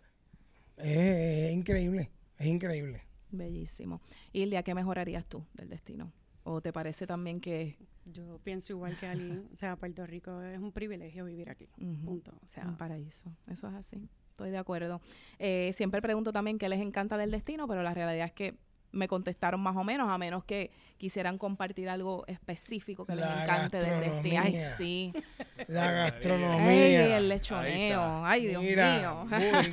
[0.78, 3.02] Es, es increíble, es increíble.
[3.32, 4.02] Bellísimo.
[4.34, 6.12] Ildia, ¿qué mejorarías tú del destino?
[6.44, 9.48] ¿O te parece también que Yo pienso igual que Ali.
[9.54, 11.68] O sea, Puerto Rico es un privilegio vivir aquí.
[12.04, 12.34] Punto.
[12.44, 13.32] O sea, un paraíso?
[13.48, 14.10] Eso es así.
[14.42, 15.02] Estoy de acuerdo.
[15.40, 18.56] Eh, siempre pregunto también qué les encanta del destino, pero la realidad es que
[18.94, 23.78] me contestaron más o menos, a menos que quisieran compartir algo específico que les encante
[23.78, 24.42] del destino.
[24.44, 24.78] Ay, gastronomía.
[24.78, 25.12] sí.
[25.68, 27.18] La Ay, Ay, gastronomía.
[27.18, 28.26] el lechoneo.
[28.26, 29.26] Ay, Dios Mira, mío.
[29.30, 29.72] muy-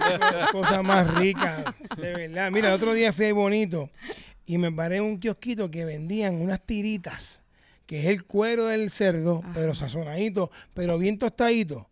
[0.53, 2.51] cosa más rica, de verdad.
[2.53, 3.91] Mira, el otro día fui ahí bonito
[4.47, 7.43] y me paré en un kiosquito que vendían unas tiritas,
[7.87, 9.53] que es el cuero del cerdo, Ajá.
[9.55, 11.89] pero sazonadito, pero bien tostadito.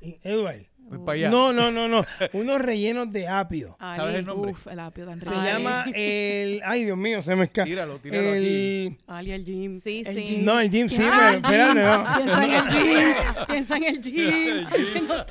[0.00, 1.30] Y, Eduard, Voy para allá.
[1.30, 2.04] no, no, no, no,
[2.34, 3.76] unos rellenos de apio.
[3.80, 4.50] Ali, ¿Sabes el nombre?
[4.52, 5.42] Uf, el apio tan Se rico.
[5.42, 7.64] llama el, ay Dios mío, se me escapa.
[7.66, 8.36] Tíralo, tíralo aquí.
[8.38, 9.80] El, Ali, el gym.
[9.80, 10.24] Sí, el sí.
[10.24, 10.44] gym.
[10.44, 12.16] no, el gym, sí, Ah, pero espérate, no.
[12.16, 13.46] Piensa en el gym.
[13.48, 14.66] Piensa en el gym.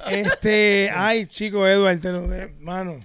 [0.10, 2.96] Este, ay, chico, Eduard, te lo de, mano.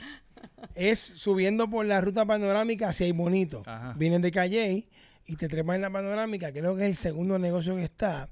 [0.74, 3.62] Es subiendo por la ruta panorámica hacia ahí bonito.
[3.66, 3.94] Ajá.
[3.96, 4.88] Vienes de Calle
[5.26, 8.28] y te trepas en la panorámica, creo que es el segundo negocio que está.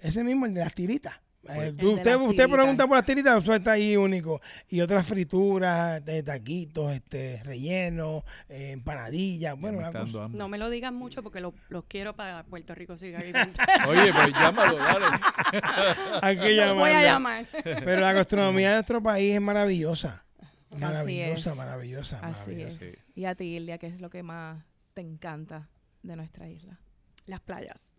[0.00, 1.14] Ese mismo, el de las tiritas.
[1.48, 4.40] Eh, tú- de usted, usted pregunta por las tiritas, eso está ahí único.
[4.68, 10.28] Y otras frituras, de taquitos, este, rellenos, eh, empanadillas, bueno, me cosa.
[10.28, 13.58] No me lo digan mucho porque lo- los quiero para Puerto Rico siga viviendo.
[13.88, 15.06] Oye, pues llámalo, dale.
[16.22, 17.46] Hay que Lo voy a llamar.
[17.64, 20.24] Pero la gastronomía de nuestro país es maravillosa.
[20.70, 21.56] Así Maravillosa, es.
[21.56, 22.84] maravillosa, Así maravillosa.
[22.86, 23.04] es.
[23.14, 24.64] Y a ti, Ildia, ¿qué es lo que más
[24.94, 25.68] te encanta
[26.02, 26.80] de nuestra isla?
[27.26, 27.94] Las playas.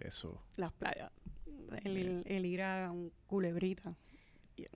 [0.00, 0.42] Eso.
[0.56, 1.10] Las playas.
[1.84, 3.94] El, el ir a un culebrita.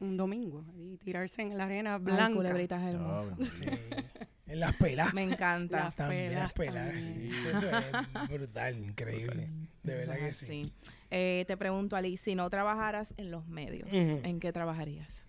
[0.00, 2.34] un domingo y tirarse en la arena Ay, blanca.
[2.36, 3.36] culebrita es hermoso.
[3.38, 3.66] Sí.
[4.46, 5.14] En las pelas.
[5.14, 5.84] Me encanta.
[5.84, 6.92] Las También las pelas pelas.
[6.92, 7.30] también.
[7.30, 7.48] sí.
[7.48, 9.48] Eso es brutal, increíble.
[9.84, 10.72] De verdad que Eso sí.
[11.10, 13.88] Eh, te pregunto, Ali, si no trabajaras en los medios.
[13.92, 15.26] ¿en qué trabajarías?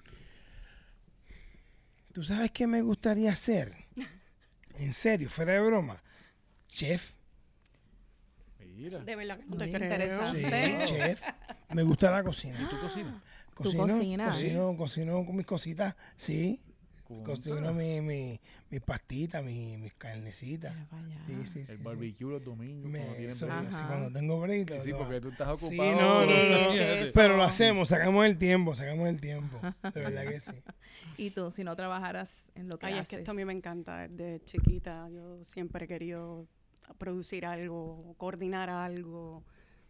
[2.12, 3.76] ¿Tú sabes qué me gustaría hacer?
[4.78, 6.02] En serio, fuera de broma.
[6.70, 7.12] Chef.
[8.82, 9.00] Mira.
[9.00, 9.84] De verdad que no Muy te creo.
[9.92, 10.86] interesante.
[10.88, 11.22] Sí, chef.
[11.70, 12.60] Me gusta la cocina.
[12.62, 13.16] ¿Y tú cocinas?
[13.56, 14.32] ¿Tú Cocino, cocinas?
[14.32, 16.60] Cocino, cocino con mis cositas, sí.
[17.26, 20.74] Cocino mi, mi, mis pastitas, mi- mis carnecitas.
[21.28, 21.72] Sí, sí, sí.
[21.74, 21.84] El sí.
[21.84, 22.90] barbecue los domingos.
[22.90, 24.82] Me- cuando tienen eso, sí, cuando tengo break.
[24.82, 25.92] Sí, porque tú estás Sí, ocupado.
[26.02, 26.72] no, no, ¿Qué- no.
[26.72, 29.60] qué es Pero lo hacemos, sacamos el tiempo, sacamos el tiempo.
[29.94, 30.54] De verdad que sí.
[31.18, 33.04] Y tú, si no trabajaras en lo que Ay, haces.
[33.04, 34.08] es que esto a mí me encanta.
[34.08, 36.48] Desde chiquita yo siempre he querido
[36.98, 39.44] producir algo, coordinar algo.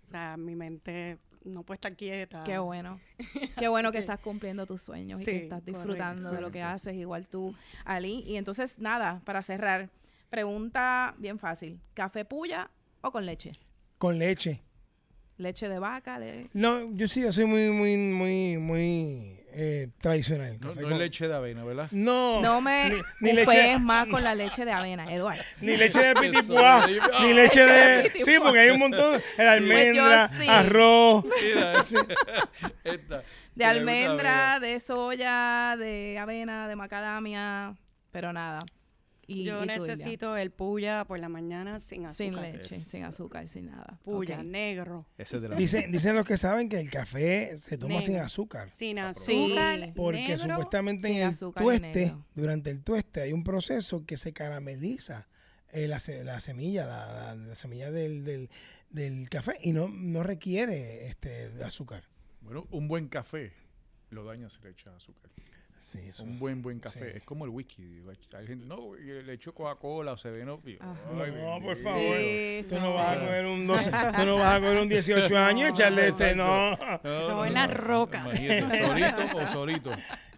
[0.06, 2.44] O sea, mi mente no puede estar quieta.
[2.44, 3.00] Qué bueno.
[3.58, 6.62] Qué bueno que que- estás cumpliendo tus sueños y que estás disfrutando de lo que
[6.62, 8.24] haces, igual tú, Ali.
[8.28, 9.90] Y entonces, nada, para cerrar,
[10.30, 11.80] pregunta bien fácil.
[11.94, 12.70] ¿Café puya
[13.02, 13.52] o con leche?
[13.98, 14.62] Con leche.
[15.38, 20.58] Leche de vaca, le- No, yo sí, yo soy muy, muy, muy, muy eh, tradicional.
[20.60, 21.88] No, Café no con- es leche de avena, ¿verdad?
[21.92, 25.42] No, No me ni, ni leche, más con la leche de avena, Eduardo.
[25.62, 26.86] ni leche de pitipuá,
[27.22, 28.10] ni leche de...
[28.10, 29.22] Sí, porque hay un montón.
[29.38, 30.48] El almendra, Pues sí.
[30.50, 31.26] arroz.
[31.44, 31.84] Mira,
[32.84, 33.24] esta.
[33.56, 37.76] De almendra, de soya, de avena, de macadamia,
[38.12, 38.64] pero nada.
[39.32, 42.16] Y, Yo y necesito el puya por la mañana sin azúcar.
[42.16, 44.00] sin leche, sin azúcar, sin nada.
[44.04, 45.06] Puya, negro.
[45.18, 48.18] Ese es de la Dicen, dicen los que saben que el café se toma sin
[48.18, 48.70] azúcar.
[48.72, 49.00] Sin Sí.
[49.00, 49.94] azúcar.
[49.96, 50.38] Porque negro.
[50.38, 52.26] supuestamente en el tueste, negro.
[52.36, 55.28] durante el tueste, hay un proceso que se carameliza
[55.74, 58.50] eh, la, la semilla, la, la- la semilla del, del,
[58.90, 62.04] del café y no, no requiere este azúcar.
[62.42, 63.54] Bueno, un buen café
[64.10, 65.32] lo daña si le echas azúcar.
[65.82, 66.24] Sí, eso.
[66.24, 67.12] Un buen, buen café.
[67.12, 67.18] Sí.
[67.18, 67.84] Es como el whisky.
[68.38, 70.62] Hay gente, no, le echo Coca-Cola o Seveno.
[70.64, 70.96] y- Ajá.
[71.24, 72.18] ay, No, por favor.
[72.18, 73.20] Sí, Tú no vas a sí.
[73.26, 76.72] coger un 12, tú no vas a coger un 18 años y echarle este, no.
[77.04, 77.74] No, Eso no, va en no, las no.
[77.78, 78.32] rocas.
[78.38, 79.92] Solito o solito.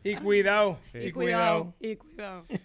[0.03, 0.97] Y cuidado, Sí.
[0.99, 1.75] y cuidado.
[1.79, 2.45] Y cuidado.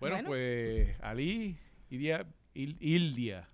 [0.00, 0.28] Bueno, Bueno.
[0.28, 1.58] pues Ali,
[1.90, 3.48] Idia, Il- Ildia,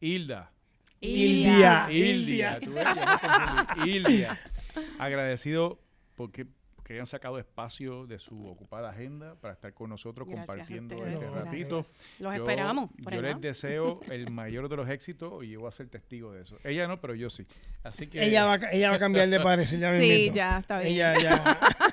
[0.00, 0.52] Hilda,
[1.00, 1.88] Ildia.
[1.90, 3.90] Ildia, confundí.
[3.90, 4.38] Ildia.
[5.00, 5.80] Agradecido
[6.14, 6.46] porque
[6.88, 11.28] que hayan sacado espacio de su ocupada agenda para estar con nosotros Gracias compartiendo este
[11.28, 11.76] ratito.
[12.18, 12.88] Los Yo- esperamos.
[13.04, 16.32] por Yo les deseo el mayor de los éxitos y yo voy a ser testigo
[16.32, 16.56] de eso.
[16.64, 17.46] Ella no, pero yo sí.
[17.82, 20.94] Así que Ella va, ella va a cambiar de parecer ya Sí, ya, está bien.
[20.94, 21.58] Ella ya.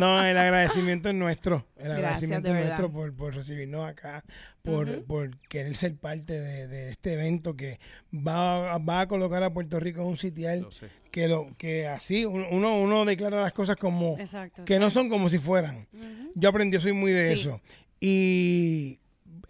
[0.00, 1.66] No, el agradecimiento es nuestro.
[1.76, 4.22] El Gracias, agradecimiento de es nuestro por, por recibirnos acá,
[4.62, 7.78] por, por querer ser parte de, de este evento que
[8.14, 10.88] va, a- va a colocar a Puerto Rico en un sitial sé.
[11.10, 14.64] que lo que así uno, uno declara las cosas como Exacto.
[14.64, 15.86] que no son como si fueran.
[16.34, 17.32] Yo aprendí, yo soy muy de Sí.
[17.40, 17.60] eso.
[18.00, 18.98] Y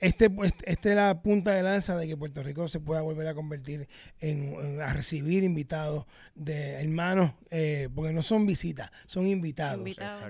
[0.00, 3.26] este, este, este es la punta de lanza de que Puerto Rico se pueda volver
[3.28, 3.88] a convertir
[4.20, 9.80] en, en- a recibir invitados de hermanos, eh, porque no son visitas, son invitados.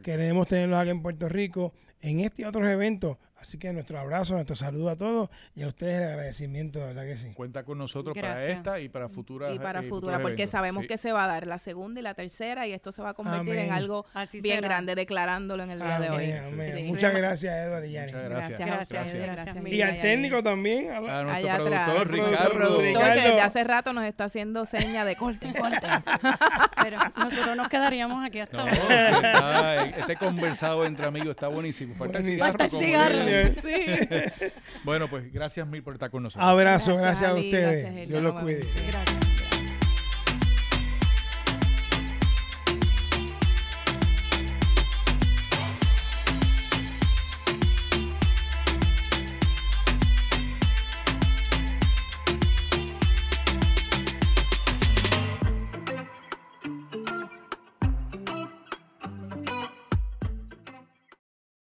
[0.02, 3.16] Queremos tenerlos acá en Puerto Rico en este y otros eventos.
[3.40, 7.04] Así que nuestro abrazo, nuestro saludo a todos y a ustedes el agradecimiento, de verdad
[7.04, 7.32] que sí.
[7.34, 8.56] Cuenta con nosotros para Gracias.
[8.58, 10.50] esta y para futuras y para eh, futura, futuros porque eventos.
[10.50, 10.88] sabemos Sí.
[10.88, 13.14] que se va a dar la segunda y la tercera y esto se va a
[13.14, 13.66] convertir Amén.
[13.66, 14.68] en algo Así bien será.
[14.68, 16.32] grande, declarándolo en el día de hoy.
[16.32, 16.72] Amén, amén.
[16.76, 16.82] Sí.
[16.84, 18.12] Muchas gracias, Edward y Yani.
[18.12, 18.88] Muchas Gracias, Gracias.
[19.12, 19.66] Gracias, gracias.
[19.72, 20.90] Y al técnico también.
[20.90, 21.90] a- A nuestro Allá atrás.
[21.90, 22.50] productor, Ricardo.
[22.54, 23.14] productor que Ricardo.
[23.22, 25.86] desde hace rato nos está haciendo seña de corte, corte.
[26.82, 29.08] Pero nosotros nos quedaríamos aquí hasta No, ahora.
[29.84, 31.94] está, este conversado entre amigos está buenísimo.
[31.94, 32.48] Falta el cigarro.
[32.58, 32.82] Falta el como
[34.84, 36.48] Bueno, pues gracias mil por estar con nosotros.
[36.48, 38.08] Abrazo, Gracias, gracias, a Ali, ustedes.
[38.08, 38.66] Dios los cuide.
[38.86, 39.27] Gracias.